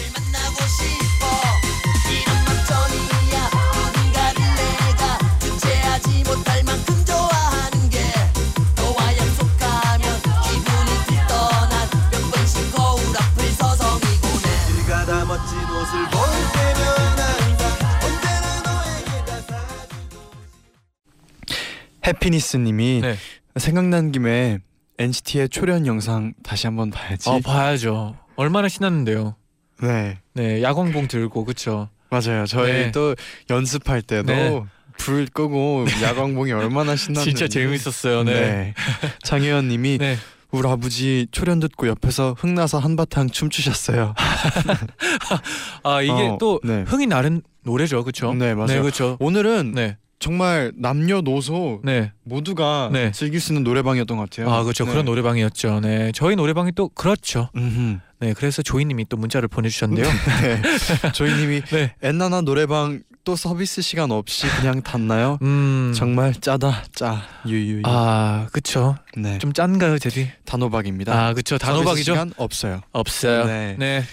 해피니스님이 22.10 23.00
네. 23.02 23.16
생각난 23.56 24.12
김에 24.12 24.58
NCT의 24.98 25.48
초련 25.48 25.86
영상 25.86 26.34
다시 26.42 26.66
한번 26.66 26.90
봐야지. 26.90 27.28
어 27.30 27.40
봐야죠. 27.40 28.16
얼마나 28.36 28.68
신났는데요. 28.68 29.36
네 29.82 30.18
네 30.34 30.62
야광봉 30.62 31.08
들고 31.08 31.44
그쵸. 31.44 31.88
맞아요. 32.10 32.44
저희 32.46 32.72
네. 32.72 32.92
또 32.92 33.14
연습할 33.48 34.02
때도 34.02 34.32
네. 34.32 34.62
불 34.98 35.26
끄고 35.26 35.86
야광봉이 36.02 36.52
얼마나 36.52 36.94
신났는지 36.96 37.30
진짜 37.34 37.48
재밌었어요. 37.48 38.24
네. 38.24 38.74
장혜연님이 39.22 39.98
네. 39.98 40.16
우리 40.50 40.68
아버지 40.68 41.28
초련 41.30 41.60
듣고 41.60 41.86
옆에서 41.86 42.34
흥나서 42.38 42.78
한바탕 42.80 43.30
춤추셨어요. 43.30 44.14
아 45.84 46.02
이게 46.02 46.12
어, 46.12 46.36
또 46.40 46.60
네. 46.64 46.82
흥이 46.86 47.06
나는 47.06 47.42
노래죠, 47.62 48.02
그렇죠? 48.02 48.34
네, 48.34 48.54
맞아요. 48.54 48.66
네, 48.66 48.80
그렇죠. 48.80 49.16
오늘은 49.20 49.72
네, 49.74 49.96
정말 50.20 50.70
남녀노소 50.76 51.80
네. 51.82 52.12
모두가 52.24 52.90
네. 52.92 53.10
즐길 53.10 53.40
수 53.40 53.52
있는 53.52 53.64
노래방이었던 53.64 54.16
것 54.18 54.28
같아요. 54.28 54.52
아 54.52 54.62
그렇죠. 54.62 54.84
네. 54.84 54.90
그런 54.90 55.06
노래방이었죠. 55.06 55.80
네, 55.80 56.12
저희 56.14 56.36
노래방이 56.36 56.72
또 56.72 56.88
그렇죠. 56.90 57.48
음흠. 57.56 57.98
네, 58.20 58.34
그래서 58.34 58.60
조이님이 58.60 59.06
또 59.08 59.16
문자를 59.16 59.48
보내주셨는데요. 59.48 60.06
네. 60.42 60.62
조이님이 61.12 61.62
네. 61.62 61.94
엔나나 62.02 62.42
노래방 62.42 63.02
또 63.24 63.34
서비스 63.34 63.80
시간 63.80 64.10
없이 64.10 64.46
그냥 64.58 64.82
탔나요? 64.82 65.38
음, 65.40 65.94
정말 65.96 66.34
짜다 66.34 66.84
짜 66.94 67.22
유유유. 67.46 67.82
아 67.86 68.46
그렇죠. 68.52 68.96
네. 69.16 69.38
좀 69.38 69.54
짠가요, 69.54 69.98
제디? 69.98 70.30
단호박입니다. 70.44 71.12
아 71.12 71.32
그렇죠. 71.32 71.56
서비스 71.56 71.64
단호박이죠. 71.66 72.12
시간 72.12 72.32
없어요. 72.36 72.82
없어요. 72.92 73.46
네. 73.46 73.76
네. 73.78 74.04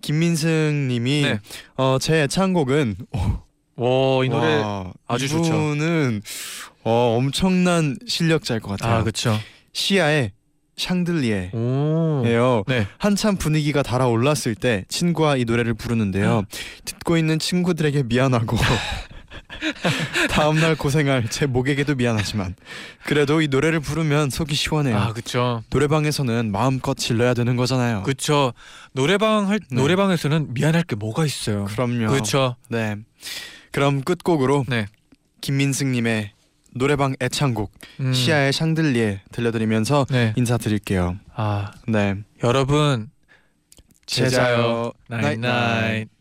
김민승님이 0.00 1.22
네. 1.22 1.38
어, 1.76 1.98
제 2.00 2.22
애창곡은 2.22 2.96
오, 3.12 3.18
이 3.76 4.28
노래 4.28 4.56
와, 4.60 4.92
아주 5.06 5.28
좋죠. 5.28 5.48
이분은 5.48 6.22
어, 6.84 7.16
엄청난 7.18 7.96
실력자일 8.06 8.60
것 8.60 8.70
같아요. 8.78 8.98
아 8.98 9.02
그렇죠. 9.02 9.38
시아의 9.72 10.32
샹들리에예요. 10.76 11.50
오. 11.52 12.64
네. 12.66 12.86
한참 12.98 13.36
분위기가 13.36 13.82
달아올랐을 13.82 14.54
때 14.54 14.84
친구와 14.88 15.36
이 15.36 15.44
노래를 15.44 15.74
부르는데요. 15.74 16.44
듣고 16.84 17.16
있는 17.16 17.38
친구들에게 17.38 18.04
미안하고 18.04 18.56
다음 20.30 20.60
날 20.60 20.74
고생할 20.74 21.28
제 21.30 21.46
목에게도 21.46 21.94
미안하지만 21.94 22.56
그래도 23.04 23.40
이 23.40 23.48
노래를 23.48 23.80
부르면 23.80 24.30
속이 24.30 24.54
시원해요. 24.54 24.96
아 24.96 25.12
그렇죠. 25.12 25.62
노래방에서는 25.70 26.50
마음껏 26.50 26.96
질러야 26.96 27.34
되는 27.34 27.56
거잖아요. 27.56 28.02
그렇죠. 28.02 28.52
노래방 28.92 29.48
할 29.48 29.60
네. 29.70 29.80
노래방에서는 29.80 30.54
미안할 30.54 30.82
게 30.82 30.96
뭐가 30.96 31.24
있어요. 31.24 31.66
그럼요. 31.66 32.08
그렇죠. 32.08 32.56
네. 32.68 32.96
그럼 33.74 34.02
끝곡으로 34.02 34.64
네. 34.68 34.86
김민승님의 35.40 36.30
노래방 36.76 37.16
애창곡 37.20 37.72
음. 37.98 38.12
시아의 38.12 38.52
샹들리에 38.52 39.22
들려드리면서 39.32 40.06
네. 40.10 40.32
인사드릴게요. 40.36 41.18
아 41.34 41.72
네. 41.88 42.14
여러분 42.44 43.10
제자요. 44.06 44.92
나잇나잇. 45.08 46.13